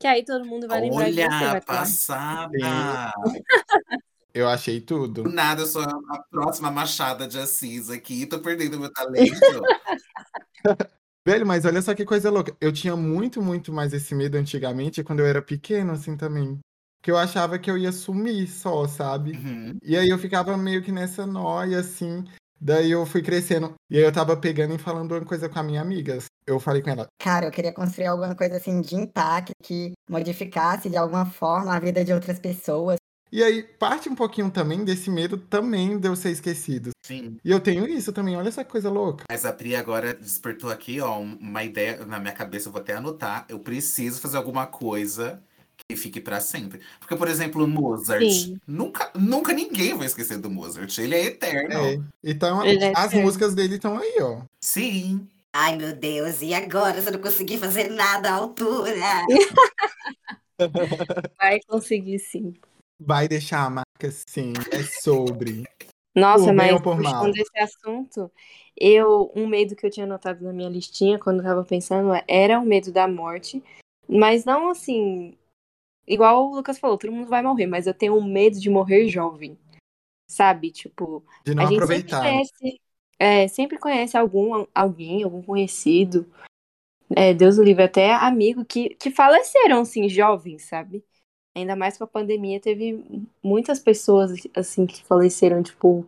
[0.00, 1.20] que aí todo mundo vai lembrar de você.
[1.24, 1.60] Olha, Vai falar.
[1.60, 3.12] passada!
[4.32, 5.22] Eu achei tudo.
[5.22, 9.32] Do nada, eu sou a a próxima Machada de Assis aqui, tô perdendo meu talento.
[11.26, 12.54] Velho, mas olha só que coisa louca.
[12.60, 16.60] Eu tinha muito, muito mais esse medo antigamente quando eu era pequeno, assim também.
[17.06, 19.30] Que eu achava que eu ia sumir só, sabe?
[19.30, 19.78] Uhum.
[19.80, 22.24] E aí eu ficava meio que nessa noia, assim.
[22.60, 23.74] Daí eu fui crescendo.
[23.88, 26.18] E aí eu tava pegando e falando uma coisa com a minha amiga.
[26.44, 30.90] Eu falei com ela, Cara, eu queria construir alguma coisa assim de impacto que modificasse
[30.90, 32.96] de alguma forma a vida de outras pessoas.
[33.30, 36.90] E aí, parte um pouquinho também desse medo também de eu ser esquecido.
[37.06, 37.36] Sim.
[37.44, 39.22] E eu tenho isso também, olha essa coisa louca.
[39.30, 42.80] Mas a Pri agora despertou aqui, ó, um- uma ideia na minha cabeça, eu vou
[42.80, 43.46] até anotar.
[43.48, 45.40] Eu preciso fazer alguma coisa
[45.88, 46.80] que fique pra sempre.
[46.98, 48.28] Porque, por exemplo, o Mozart.
[48.28, 48.58] Sim.
[48.66, 50.98] Nunca, nunca ninguém vai esquecer do Mozart.
[50.98, 51.74] Ele é eterno.
[51.74, 52.00] É.
[52.24, 53.26] Então, Ele é as eterno.
[53.26, 54.40] músicas dele estão aí, ó.
[54.60, 55.28] Sim.
[55.54, 58.94] Ai, meu Deus, e agora se eu não conseguir fazer nada à altura?
[61.38, 62.54] Vai conseguir sim.
[62.98, 65.64] Vai deixar a marca sim, é sobre.
[66.14, 68.30] Nossa, Por mas puxando esse assunto,
[68.76, 72.58] eu, um medo que eu tinha anotado na minha listinha quando eu tava pensando era
[72.58, 73.62] o medo da morte,
[74.08, 75.36] mas não assim,
[76.06, 79.58] igual o Lucas falou, todo mundo vai morrer, mas eu tenho medo de morrer jovem,
[80.28, 80.70] sabe?
[80.70, 82.22] Tipo, De não a gente aproveitar.
[82.22, 82.80] sempre conhece,
[83.18, 86.26] é, sempre conhece algum, alguém, algum conhecido,
[87.14, 91.04] é, Deus o livre, até amigo que, que faleceram, assim, jovens, sabe?
[91.56, 93.04] Ainda mais com a pandemia, teve
[93.42, 96.06] muitas pessoas, assim, que faleceram, tipo,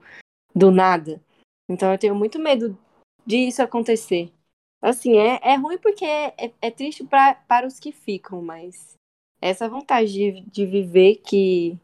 [0.55, 1.23] do nada.
[1.69, 2.77] Então eu tenho muito medo
[3.25, 4.33] disso acontecer.
[4.83, 8.98] Assim, é, é ruim porque é, é triste pra, para os que ficam, mas
[9.41, 11.78] essa vontade de, de viver que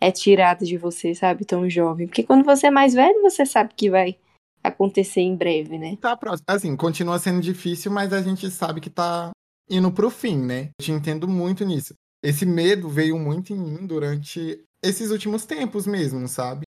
[0.00, 2.06] é tirada de você, sabe, tão jovem.
[2.06, 4.18] Porque quando você é mais velho, você sabe que vai
[4.62, 5.96] acontecer em breve, né?
[6.00, 6.44] Tá próximo.
[6.48, 9.30] Assim, continua sendo difícil, mas a gente sabe que tá
[9.68, 10.70] indo pro fim, né?
[10.78, 11.94] Eu te entendo muito nisso.
[12.22, 16.62] Esse medo veio muito em mim durante esses últimos tempos mesmo, sabe?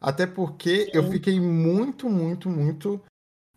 [0.00, 1.10] Até porque eu Sim.
[1.12, 3.00] fiquei muito, muito, muito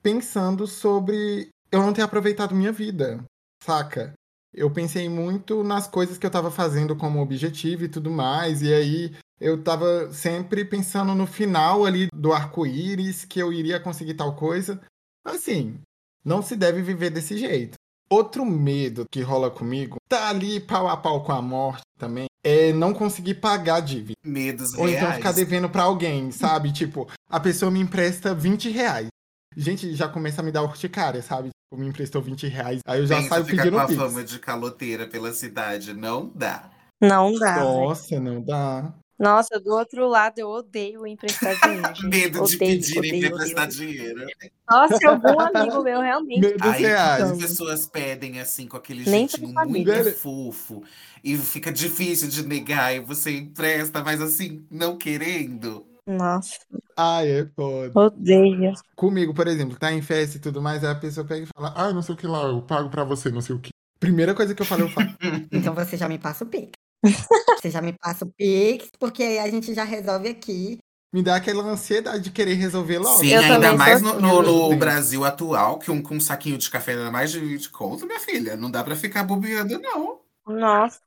[0.01, 3.23] pensando sobre eu não ter aproveitado minha vida,
[3.63, 4.13] saca?
[4.53, 8.73] Eu pensei muito nas coisas que eu tava fazendo como objetivo e tudo mais, e
[8.73, 14.35] aí eu tava sempre pensando no final ali do arco-íris, que eu iria conseguir tal
[14.35, 14.81] coisa.
[15.23, 15.79] Assim,
[16.25, 17.75] não se deve viver desse jeito.
[18.09, 22.73] Outro medo que rola comigo, tá ali pau a pau com a morte também, é
[22.73, 24.17] não conseguir pagar a dívida.
[24.25, 25.17] Medos Ou então reais.
[25.17, 26.71] ficar devendo pra alguém, sabe?
[26.73, 29.07] Tipo, a pessoa me empresta 20 reais.
[29.55, 31.49] Gente, já começa a me dar urticária, sabe?
[31.69, 32.81] Tipo, me emprestou 20 reais.
[32.85, 33.99] Aí eu já Pensa saio ficar pedindo com a pix.
[33.99, 35.93] fama de caloteira pela cidade.
[35.93, 36.71] Não dá.
[36.99, 37.55] Não dá.
[37.57, 37.61] né?
[37.61, 38.91] Nossa, não dá.
[39.19, 41.87] Nossa, do outro lado, eu odeio emprestar dinheiro.
[41.95, 42.05] gente.
[42.07, 43.79] Medo de Odeio, pedirem odeio, emprestar odeio.
[43.91, 44.25] dinheiro.
[44.69, 46.39] Nossa, se algum amigo meu realmente.
[46.39, 47.23] Medos Aí reais.
[47.23, 50.11] as pessoas pedem assim com aquele Nem jeitinho muito família.
[50.13, 50.81] fofo
[51.23, 55.85] e fica difícil de negar e você empresta, mas assim, não querendo.
[56.09, 56.57] Nossa,
[56.97, 57.91] Ai, é foda.
[57.99, 58.73] odeio.
[58.95, 61.71] Comigo, por exemplo, tá em festa e tudo mais, aí a pessoa pega e fala,
[61.75, 63.69] Ah, não sei o que lá, eu pago pra você, não sei o que.
[63.99, 65.07] Primeira coisa que eu falei, eu falo.
[65.53, 66.71] Então você já me passa o Pix.
[67.61, 70.77] Você já me passa o Pix, porque aí a gente já resolve aqui.
[71.13, 73.19] Me dá aquela ansiedade de querer resolver logo.
[73.19, 74.77] Sim, Eu ainda mais no, no- no assim.
[74.77, 78.19] Brasil atual, que um, com um saquinho de café dá mais de 20 conto, minha
[78.19, 78.55] filha.
[78.55, 80.19] Não dá pra ficar bobeando, não.
[80.47, 80.99] Nossa,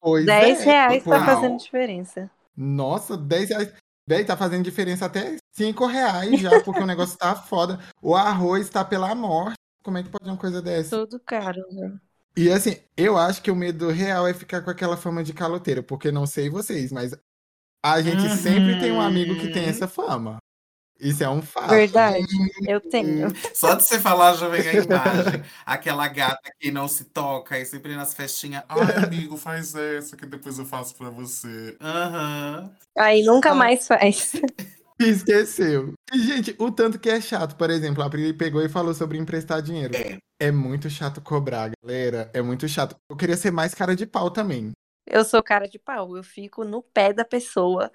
[0.00, 2.30] Pois 10 é, reais tá fazendo diferença.
[2.56, 3.72] Nossa, 10 reais.
[4.08, 7.80] Véi, tá fazendo diferença até 5 reais já, porque o negócio tá foda.
[8.00, 9.56] O arroz tá pela morte.
[9.82, 10.90] Como é que pode uma coisa dessa?
[10.90, 11.98] Tudo caro, né?
[12.36, 15.82] E assim, eu acho que o medo real é ficar com aquela fama de caloteiro,
[15.82, 17.16] porque não sei vocês, mas
[17.84, 19.70] a gente sempre tem um amigo que tem Uhum.
[19.70, 20.38] essa fama.
[20.98, 21.68] Isso é um fato.
[21.70, 22.26] Verdade,
[22.66, 23.28] eu tenho.
[23.54, 25.42] Só de você falar já vem a imagem.
[25.64, 28.62] Aquela gata que não se toca e sempre nas festinhas.
[28.68, 31.76] Ai, amigo, faz essa que depois eu faço pra você.
[31.80, 32.70] Aham.
[32.96, 33.54] Aí nunca Ah.
[33.54, 34.32] mais faz.
[34.98, 35.92] Esqueceu.
[36.12, 39.18] E, gente, o tanto que é chato, por exemplo, a Pri pegou e falou sobre
[39.18, 39.94] emprestar dinheiro.
[39.94, 40.16] É.
[40.40, 42.30] É muito chato cobrar, galera.
[42.32, 42.96] É muito chato.
[43.10, 44.72] Eu queria ser mais cara de pau também.
[45.06, 47.92] Eu sou cara de pau, eu fico no pé da pessoa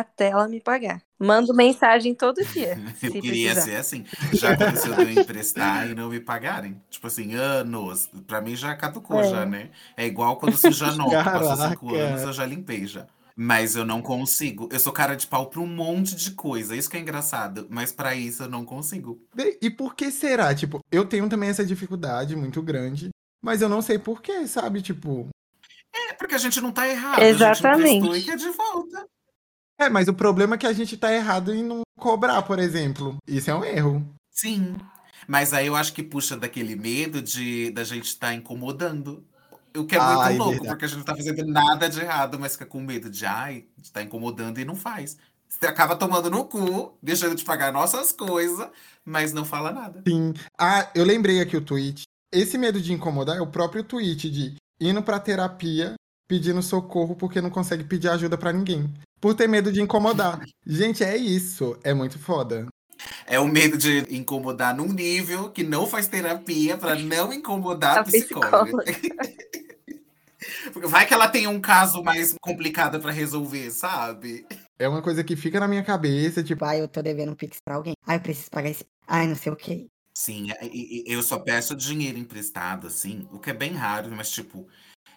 [0.00, 1.00] até ela me pagar.
[1.18, 3.60] Mando mensagem todo dia, se Eu queria precisar.
[3.72, 4.04] ser assim.
[4.32, 6.80] Já aconteceu de eu emprestar e não me pagarem.
[6.90, 8.10] Tipo assim, anos.
[8.26, 9.30] Pra mim já caducou, É.
[9.30, 9.70] já, né?
[9.96, 11.22] É igual quando suja nota.
[11.24, 13.06] Passou cinco anos, eu já limpei já.
[13.36, 14.68] Mas eu não consigo.
[14.70, 16.76] Eu sou cara de pau pra um monte de coisa.
[16.76, 17.66] Isso que é engraçado.
[17.68, 19.20] Mas pra isso eu não consigo.
[19.34, 20.54] Bem, E por que será?
[20.54, 23.08] Tipo, eu tenho também essa dificuldade muito grande,
[23.42, 24.80] mas eu não sei por quê, sabe?
[24.82, 25.28] Tipo,
[25.92, 27.18] É porque a gente não tá errado.
[27.20, 27.94] A gente Exatamente.
[27.96, 29.04] emprestou e quer de volta.
[29.78, 33.16] É, mas o problema é que a gente tá errado em não cobrar, por exemplo.
[33.26, 34.06] Isso é um erro.
[34.30, 34.76] Sim.
[35.26, 39.24] Mas aí eu acho que puxa daquele medo de da gente estar incomodando.
[39.76, 40.68] O que é muito Ai, louco, verdade.
[40.68, 43.66] porque a gente não tá fazendo nada de errado, mas fica com medo de, ai,
[43.76, 45.16] de tá incomodando e não faz.
[45.48, 48.68] Você acaba tomando no cu, deixando de pagar nossas coisas,
[49.04, 50.02] mas não fala nada.
[50.06, 50.32] Sim.
[50.58, 52.02] Ah, eu lembrei aqui o tweet.
[52.32, 55.94] Esse medo de incomodar é o próprio tweet de indo pra terapia
[56.28, 58.92] pedindo socorro porque não consegue pedir ajuda pra ninguém.
[59.20, 60.40] Por ter medo de incomodar.
[60.66, 61.78] Gente, é isso.
[61.82, 62.66] É muito foda.
[63.26, 68.00] É o medo de incomodar num nível que não faz terapia pra não incomodar A
[68.00, 68.84] a psicóloga.
[70.72, 74.46] Porque vai que ela tem um caso mais complicado pra resolver, sabe?
[74.78, 77.58] É uma coisa que fica na minha cabeça, tipo, ai, eu tô devendo um Pix
[77.64, 77.94] pra alguém.
[78.06, 78.84] Ai, eu preciso pagar esse.
[79.06, 79.86] Ai, não sei o quê.
[80.16, 84.66] Sim, e- eu só peço dinheiro emprestado, assim, o que é bem raro, mas tipo,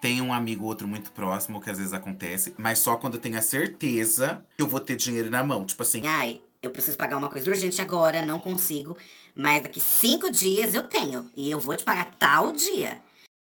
[0.01, 3.19] tem um amigo ou outro muito próximo que às vezes acontece, mas só quando eu
[3.21, 5.65] tenho a certeza que eu vou ter dinheiro na mão.
[5.65, 8.97] Tipo assim, Ai, eu preciso pagar uma coisa urgente agora, não consigo.
[9.35, 11.29] Mas daqui cinco dias eu tenho.
[11.35, 12.99] E eu vou te pagar tal dia.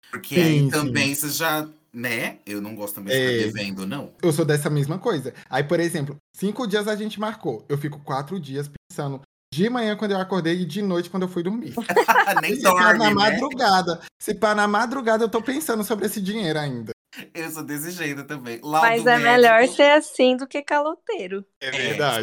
[0.09, 0.69] porque Sim, aí sim.
[0.69, 2.37] também você já, né?
[2.45, 3.27] Eu não gosto também de É.
[3.43, 4.11] ficar devendo, não.
[4.21, 5.33] eu sou dessa mesma coisa.
[5.49, 7.65] Aí, por exemplo, cinco dias a gente marcou.
[7.69, 9.21] Eu fico quatro dias pensando
[9.53, 11.73] de manhã quando eu acordei e de noite quando eu fui dormir.
[12.41, 13.13] Nem Se pá dorme, na né?
[13.13, 13.99] madrugada.
[14.17, 16.91] Se pá na madrugada, eu tô pensando sobre esse dinheiro ainda.
[17.33, 18.61] Eu sou desse jeito também.
[18.63, 21.43] Laudo Mas é médico- melhor ser assim do que caloteiro.
[21.59, 21.69] É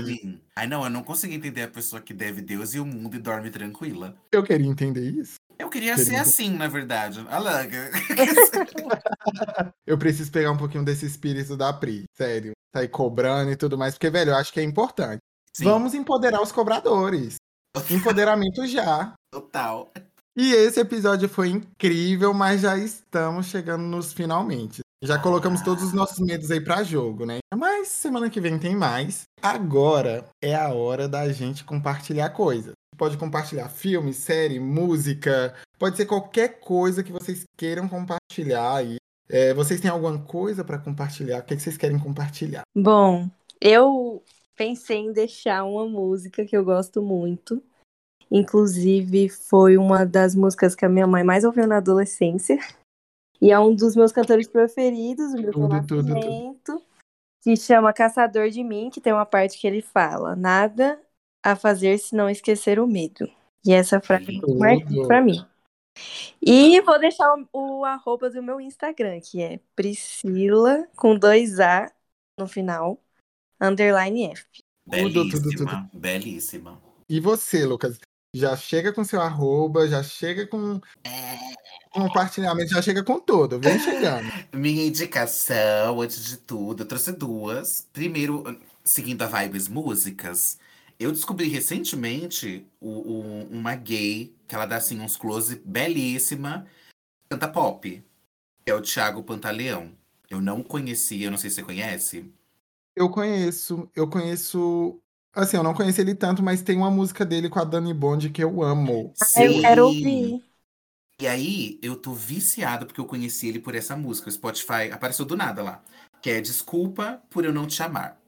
[0.03, 0.41] sim.
[0.57, 3.19] Ai, não, eu não consigo entender a pessoa que deve Deus e o mundo e
[3.19, 4.17] dorme tranquila.
[4.33, 5.35] Eu queria entender isso.
[5.59, 6.21] Eu queria Queria ser entender.
[6.29, 7.23] assim, na verdade.
[7.29, 7.91] Alaga.
[9.87, 12.05] Eu preciso pegar um pouquinho desse espírito da Pri.
[12.17, 12.53] Sério.
[12.75, 13.95] Sair cobrando e tudo mais.
[13.95, 15.21] Porque, velho, eu acho que é importante.
[15.59, 17.35] Sim, Vamos empoderar os cobradores.
[17.91, 19.13] Empoderamento já.
[19.33, 19.91] total.
[20.37, 24.83] E esse episódio foi incrível, mas já estamos chegando nos finalmente.
[25.03, 27.39] Já colocamos todos os nossos medos aí pra jogo, né?
[27.53, 29.23] Mas semana que vem tem mais.
[29.43, 32.73] Agora é a hora da gente compartilhar coisas.
[32.97, 38.97] Pode compartilhar filme, série, música, pode ser qualquer coisa que vocês queiram compartilhar aí.
[39.29, 41.41] É, vocês têm alguma coisa pra compartilhar?
[41.41, 42.63] O que, é que vocês querem compartilhar?
[42.77, 43.29] Bom,
[43.61, 44.23] eu
[44.59, 47.63] pensei em deixar uma música que eu gosto muito.
[48.31, 52.59] Inclusive, foi uma das músicas que a minha mãe mais ouviu na adolescência.
[53.41, 56.15] E é um dos meus cantores preferidos, o meu Tudo, tudo, tudo.
[56.15, 56.83] Nascimento,
[57.43, 61.01] que chama Caçador de Mim, que tem uma parte que ele fala: Nada
[61.43, 63.31] a fazer se não esquecer o medo.
[63.65, 65.47] E essa frase é muito marcante pra mim.
[66.43, 71.91] E vou deixar o, o arroba do meu Instagram, que é Priscila, com dois A
[72.39, 73.01] no final,
[73.61, 74.45] underline F.
[74.91, 76.83] Tudo, tudo, Belíssima, belíssima.
[77.09, 77.99] E você, Lucas?
[78.35, 80.81] Já chega com seu arroba, já chega com
[81.91, 83.59] compartilhamento, já chega com tudo.
[83.59, 84.31] Vem chegando.
[84.53, 87.87] Minha indicação, antes de tudo, eu trouxe duas.
[87.93, 88.45] Primeiro,
[88.85, 90.59] seguindo a Vibes Músicas,
[90.99, 96.67] eu descobri recentemente o- o- uma gay, que ela dá assim uns close belíssima,
[97.29, 98.03] canta pop,
[98.65, 99.93] que é o Thiago Pantaleão.
[100.31, 102.31] Eu não conhecia, eu não sei se você conhece.
[102.99, 105.01] Eu conheço, eu conheço.
[105.33, 108.29] Assim, eu não conheço ele tanto, mas tem uma música dele com a Dani Bond
[108.31, 109.15] que eu amo.
[109.23, 110.43] Ah, eu quero ouvir.
[111.21, 114.29] E aí, eu tô viciado porque eu conheci ele por essa música.
[114.29, 115.83] O Spotify apareceu do nada lá.
[116.21, 118.21] Que é Desculpa por eu não te amar.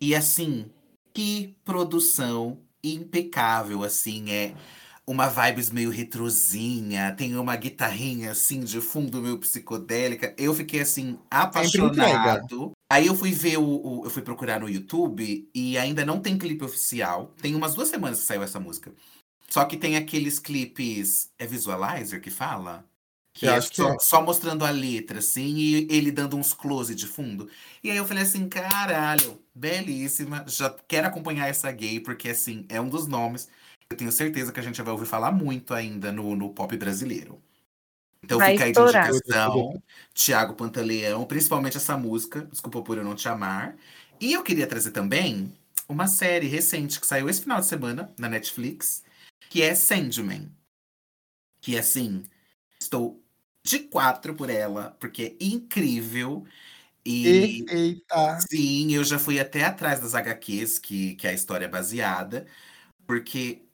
[0.00, 0.68] E assim,
[1.14, 4.54] que produção impecável, assim, é
[5.06, 10.34] uma vibes meio retrozinha, tem uma guitarrinha assim de fundo meio psicodélica.
[10.36, 12.72] Eu fiquei assim apaixonado.
[12.90, 13.62] Aí eu fui ver o,
[14.02, 17.34] o- eu fui procurar no YouTube e ainda não tem clipe oficial.
[17.40, 18.92] Tem umas duas semanas que saiu essa música.
[19.48, 22.84] Só que tem aqueles clipes, é visualizer que fala?
[23.32, 23.96] Que Eu é acho que só, é.
[24.00, 27.48] só mostrando a letra, assim, e ele dando uns close de fundo.
[27.82, 30.44] E aí eu falei assim, caralho, belíssima.
[30.48, 33.46] Já quero acompanhar essa gay, porque assim, é um dos nomes.
[33.46, 33.52] que
[33.92, 37.42] Eu tenho certeza que a gente vai ouvir falar muito ainda no, no pop brasileiro.
[38.26, 39.80] Então Vai fica aí de indicação,
[40.12, 43.76] Tiago Pantaleão, principalmente essa música, Desculpa por eu não te amar.
[44.20, 45.56] E eu queria trazer também
[45.88, 49.04] uma série recente que saiu esse final de semana na Netflix,
[49.48, 50.50] que é Sandman.
[51.60, 52.24] Que assim,
[52.80, 53.22] estou
[53.64, 56.44] de quatro por ela, porque é incrível.
[57.04, 58.40] E Eita!
[58.50, 62.44] sim, eu já fui até atrás das HQs que, que a história é baseada,
[63.06, 63.65] porque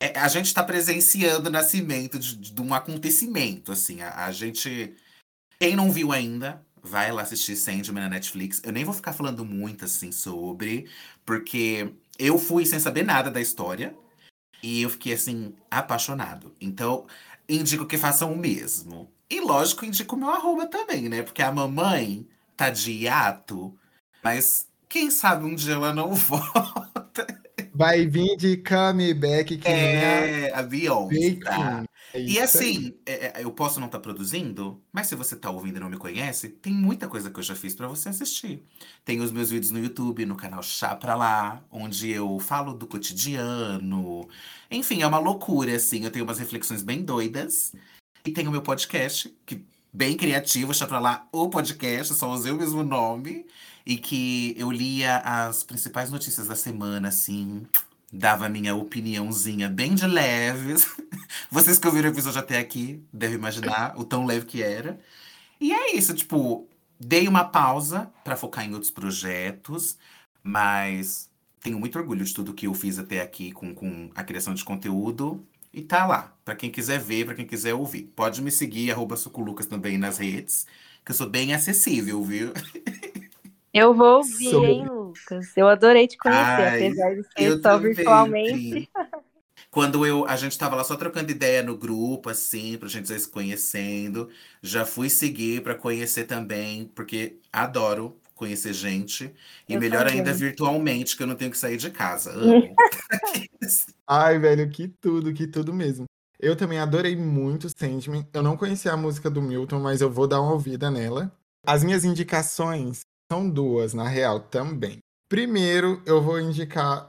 [0.00, 4.00] é- a gente está presenciando o nascimento de, de um acontecimento, assim.
[4.02, 4.94] A, a gente.
[5.60, 8.60] Quem não viu ainda, vai lá assistir Sandman na Netflix.
[8.64, 10.88] Eu nem vou ficar falando muito, assim, sobre,
[11.26, 13.94] porque eu fui sem saber nada da história
[14.62, 16.54] e eu fiquei, assim, apaixonado.
[16.60, 17.06] Então,
[17.48, 19.10] indico que façam o mesmo.
[19.30, 21.22] E, lógico, indico o meu arroba também, né?
[21.22, 22.26] Porque a mamãe
[22.56, 23.76] tá de hiato,
[24.22, 27.07] mas quem sabe um dia ela não volta.
[27.78, 31.84] Vai vir de comeback que É, a Beyoncé, tá?
[32.12, 35.76] É E assim, é, é, eu posso não estar produzindo, mas se você tá ouvindo
[35.76, 38.64] e não me conhece, tem muita coisa que eu já fiz pra você assistir.
[39.04, 42.84] Tem os meus vídeos no YouTube, no canal Chá Pra Lá, onde eu falo do
[42.84, 44.28] cotidiano.
[44.68, 46.02] Enfim, é uma loucura, assim.
[46.02, 47.72] Eu tenho umas reflexões bem doidas.
[48.26, 52.50] E tem o meu podcast, que bem criativo, Chá Pra Lá, o podcast, só usei
[52.50, 53.46] o mesmo nome.
[53.88, 57.66] E que eu lia as principais notícias da semana, assim.
[58.12, 60.86] Dava a minha opiniãozinha bem de leves.
[61.50, 65.00] Vocês que ouviram o episódio até aqui devem imaginar o tão leve que era.
[65.58, 66.68] E é isso, tipo,
[67.00, 69.96] dei uma pausa pra focar em outros projetos,
[70.42, 74.52] mas tenho muito orgulho de tudo que eu fiz até aqui com, com a criação
[74.52, 75.42] de conteúdo.
[75.72, 78.02] E tá lá, pra quem quiser ver, pra quem quiser ouvir.
[78.14, 80.66] Pode me seguir, arroba Suculucas também nas redes,
[81.02, 82.52] que eu sou bem acessível, viu?
[83.78, 85.56] Eu vou ouvir, Sobre- hein, Lucas?
[85.56, 88.90] Eu adorei te conhecer, Ai, apesar de ser eu só também, virtualmente.
[89.70, 93.20] Quando eu, a gente tava lá só trocando ideia no grupo, assim, pra gente ir
[93.20, 94.28] se conhecendo.
[94.62, 99.32] Já fui seguir pra conhecer também, porque adoro conhecer gente.
[99.68, 102.32] E Eu melhor ainda virtualmente, que eu não tenho que sair de casa.
[102.32, 102.74] Amo.
[104.06, 106.06] Ai, velho, que tudo, que tudo mesmo.
[106.40, 108.26] Eu também adorei muito Sandman.
[108.32, 111.32] Eu não conhecia a música do Milton, mas eu vou dar uma ouvida nela.
[111.66, 113.00] As minhas indicações
[113.30, 114.98] são duas, na real, também.
[115.28, 117.08] Primeiro, eu vou indicar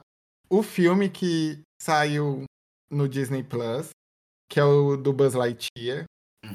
[0.50, 2.44] o filme que saiu
[2.90, 3.90] no Disney Plus,
[4.50, 6.04] que é o do Buzz Lightyear.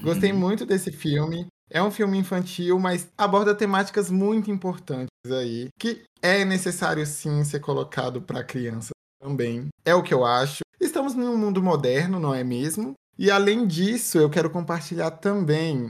[0.02, 0.40] Gostei Uhum.
[0.40, 1.48] muito desse filme.
[1.70, 7.60] É um filme infantil, mas aborda temáticas muito importantes aí, que é necessário sim ser
[7.60, 9.70] colocado para criança também.
[9.84, 10.60] É o que eu acho.
[10.80, 12.94] Estamos num mundo moderno, não é mesmo?
[13.18, 15.90] E além disso, eu quero compartilhar também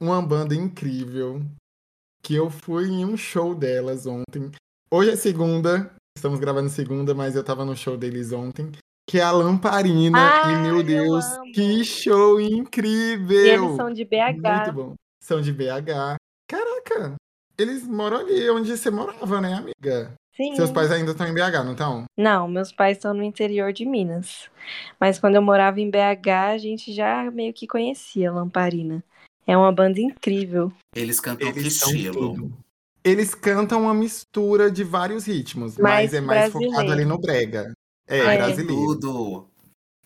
[0.00, 1.40] uma banda incrível
[2.22, 4.50] que eu fui em um show delas ontem.
[4.90, 8.70] Hoje é segunda, estamos gravando segunda, mas eu tava no show deles ontem,
[9.08, 10.18] que é a Lamparina.
[10.18, 13.36] Ai, e meu eu Deus, que show incrível!
[13.36, 14.72] E eles são de Muito BH.
[14.72, 14.94] bom.
[15.22, 16.16] São de BH.
[16.48, 17.14] Caraca,
[17.58, 20.12] eles moram ali onde você morava, né, amiga?
[20.34, 20.56] Sim.
[20.56, 22.04] Seus pais ainda estão em BH, não estão?
[22.16, 24.48] Não, meus pais estão no interior de Minas.
[24.98, 29.04] Mas quando eu morava em BH, a gente já meio que conhecia Lamparina.
[29.46, 30.72] É uma banda incrível.
[30.94, 32.52] Eles cantam que Eles são estilo?
[33.04, 36.92] Eles cantam uma mistura de vários ritmos, Mais mas é mais focado brasileiro.
[36.92, 37.72] ali no brega.
[38.08, 38.36] É, É.
[38.36, 38.74] brasileiro.
[38.98, 39.46] Tudo.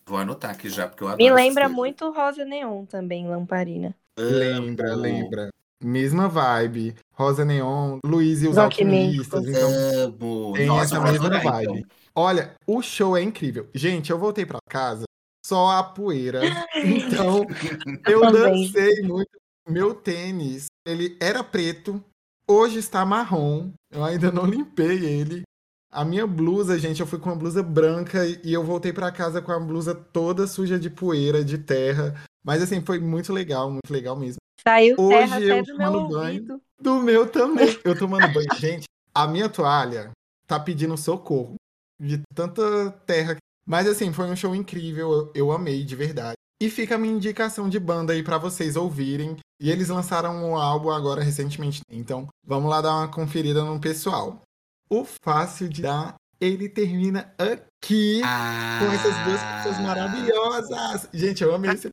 [0.08, 3.94] Vou anotar aqui já, porque eu adoro Me lembra muito Rosa Neon também, Lamparina.
[4.18, 5.02] Lembra, Amo.
[5.02, 5.48] lembra.
[5.84, 6.94] Mesma vibe.
[7.12, 9.46] Rosa Neon, Luiz e os Rock Alquimistas.
[9.46, 9.70] Então,
[10.04, 10.52] Amo.
[10.54, 11.78] tem Nossa, essa mesma adorar, vibe.
[11.80, 11.90] então.
[12.14, 13.68] Olha, o show é incrível.
[13.74, 15.04] Gente, eu voltei pra casa
[15.46, 16.40] só a poeira.
[16.84, 17.46] Então,
[18.06, 19.30] eu dancei muito.
[19.68, 22.02] Meu tênis, ele era preto,
[22.48, 23.70] hoje está marrom.
[23.90, 25.42] Eu ainda não limpei ele.
[25.90, 29.40] A minha blusa, gente, eu fui com uma blusa branca e eu voltei pra casa
[29.40, 32.14] com a blusa toda suja de poeira, de terra.
[32.44, 34.36] Mas assim, foi muito legal, muito legal mesmo.
[34.62, 36.34] Saiu Hoje terra até eu do meu tomando banho.
[36.34, 36.62] ouvido.
[36.80, 37.78] Do meu também.
[37.84, 38.46] Eu tomando banho.
[38.58, 38.84] Gente,
[39.14, 40.10] a minha toalha
[40.46, 41.54] tá pedindo socorro
[42.00, 43.36] de tanta terra.
[43.66, 45.30] Mas assim, foi um show incrível.
[45.34, 46.36] Eu, amei de verdade.
[46.62, 49.36] E fica a minha indicação de banda aí pra vocês ouvirem.
[49.60, 51.80] E eles lançaram um álbum agora recentemente.
[51.90, 54.42] Então, vamos lá dar uma conferida no pessoal.
[54.88, 61.08] O Fácil de Dar, ele termina aqui com essas duas pessoas maravilhosas.
[61.12, 61.90] Gente, eu amei esse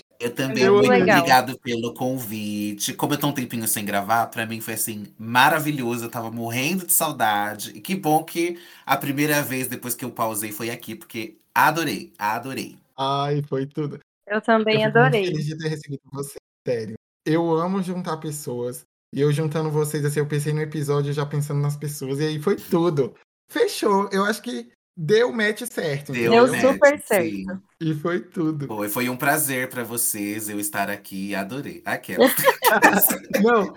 [0.00, 0.04] episódio.
[0.18, 2.94] Eu também, muito obrigado pelo convite.
[2.94, 6.04] Como eu tô um tempinho sem gravar, pra mim foi assim, maravilhoso.
[6.04, 7.70] Eu tava morrendo de saudade.
[7.74, 12.12] E que bom que a primeira vez depois que eu pausei foi aqui, porque adorei,
[12.18, 12.76] adorei.
[12.98, 14.00] Ai, foi tudo.
[14.26, 15.22] Eu também eu adorei.
[15.22, 16.36] Muito feliz de ter recebido você,
[16.66, 16.94] sério.
[17.24, 18.84] Eu amo juntar pessoas.
[19.14, 22.18] E eu juntando vocês, assim, eu pensei no episódio já pensando nas pessoas.
[22.18, 23.14] E aí foi tudo.
[23.50, 24.08] Fechou.
[24.12, 26.12] Eu acho que deu o match certo.
[26.12, 26.48] Deu entendeu?
[26.48, 27.30] match, super certo.
[27.30, 27.44] sim.
[27.80, 28.66] E foi tudo.
[28.66, 31.34] Foi, foi um prazer pra vocês eu estar aqui.
[31.34, 31.82] Adorei.
[31.84, 32.26] Aquela.
[33.42, 33.74] Não.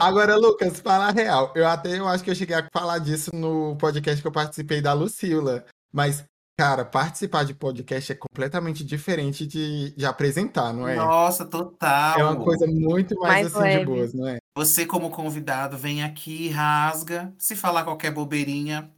[0.00, 1.52] Agora, Lucas, fala a real.
[1.54, 4.80] Eu até eu acho que eu cheguei a falar disso no podcast que eu participei
[4.80, 5.64] da Lucila.
[5.92, 6.24] Mas,
[6.58, 10.96] cara, participar de podcast é completamente diferente de, de apresentar, não é?
[10.96, 12.18] Nossa, total.
[12.18, 13.84] É uma coisa muito mais, Mais assim de leve.
[13.86, 14.38] boas, não é?
[14.56, 17.32] Você, como convidado, vem aqui, rasga.
[17.38, 18.90] Se falar qualquer bobeirinha,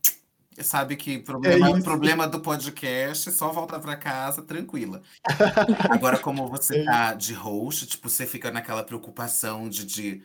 [0.64, 5.02] sabe que problema, É problema do podcast, só volta pra casa tranquila.
[5.90, 10.22] Agora, como você tá de host, tipo, você fica naquela preocupação de, de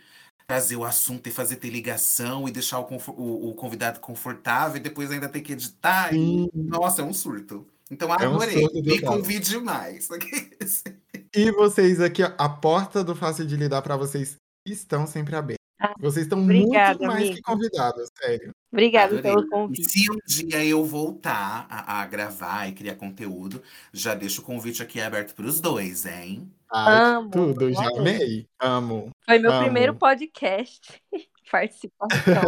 [0.47, 4.79] trazer o assunto e fazer ter ligação e deixar o, o- o convidado confortável e
[4.79, 6.13] depois ainda ter que editar.
[6.13, 7.67] E, nossa, é um surto.
[7.89, 8.59] Então, É um adorei.
[8.61, 10.07] surto Me convide mais.
[11.37, 15.59] E vocês aqui, ó, a porta do Fácil de Lidar pra vocês estão sempre aberta.
[15.99, 17.35] Vocês estão obrigada, muito mais amigo.
[17.35, 18.54] que convidados, sério.
[18.75, 19.31] Obrigada Adorei.
[19.31, 19.89] pelo convite.
[19.89, 23.63] Se um dia eu voltar a, a gravar e criar conteúdo,
[23.93, 26.51] já deixo o convite aqui aberto para os dois, hein?
[26.69, 28.45] Ai, Amo, tudo, já amei.
[28.59, 29.11] Amo.
[29.23, 29.63] Foi meu amo.
[29.63, 31.01] primeiro podcast.
[31.49, 32.43] Participação.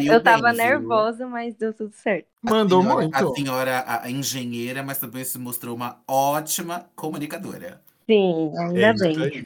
[0.00, 0.64] Eu tava bem, viu?
[0.64, 2.28] nervosa, mas deu tudo certo.
[2.40, 3.16] Mandou a senhora, muito.
[3.16, 7.82] A senhora, a, a engenheira, mas também se mostrou uma ótima comunicadora.
[8.06, 9.44] Sim, ainda isso bem.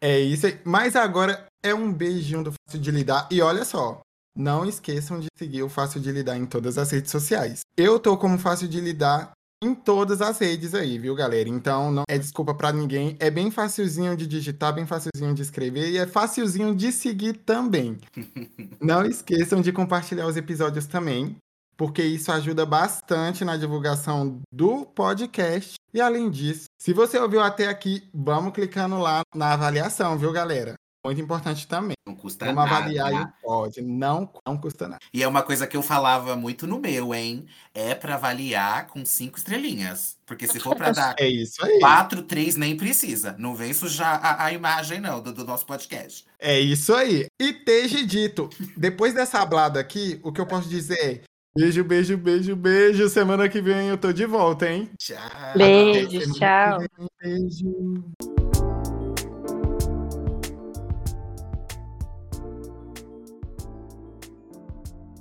[0.00, 0.58] É isso aí.
[0.64, 3.28] Mas agora é um beijinho do Fácil de Lidar.
[3.30, 4.00] E olha só,
[4.36, 7.60] não esqueçam de seguir o Fácil de Lidar em todas as redes sociais.
[7.76, 9.32] Eu tô como Fácil de Lidar
[9.62, 11.48] em todas as redes aí, viu, galera?
[11.48, 13.16] Então não é desculpa pra ninguém.
[13.18, 17.98] É bem facilzinho de digitar, bem facilzinho de escrever e é facilzinho de seguir também.
[18.80, 21.36] Não esqueçam de compartilhar os episódios também,
[21.76, 25.76] porque isso ajuda bastante na divulgação do podcast.
[25.94, 30.74] E além disso, se você ouviu até aqui, vamos clicando lá na avaliação, viu, galera?
[31.04, 31.94] Muito importante também.
[32.06, 32.76] Não custa Vamos nada.
[32.76, 35.00] avaliar aí o pod, não, não custa nada.
[35.12, 37.46] E é uma coisa que eu falava muito no meu, hein?
[37.74, 40.16] É para avaliar com cinco estrelinhas.
[40.24, 41.78] Porque se for para dar É isso aí.
[41.78, 43.34] quatro, três, nem precisa.
[43.38, 46.24] Não vem sujar a, a imagem, não, do, do nosso podcast.
[46.38, 47.26] É isso aí.
[47.40, 51.20] E teja dito, depois dessa hablada aqui, o que eu posso dizer é
[51.58, 53.08] beijo, beijo, beijo, beijo.
[53.10, 54.90] Semana que vem eu tô de volta, hein?
[54.98, 55.18] Tchau.
[55.56, 56.78] Beijo, tchau.
[57.22, 58.33] Beijo.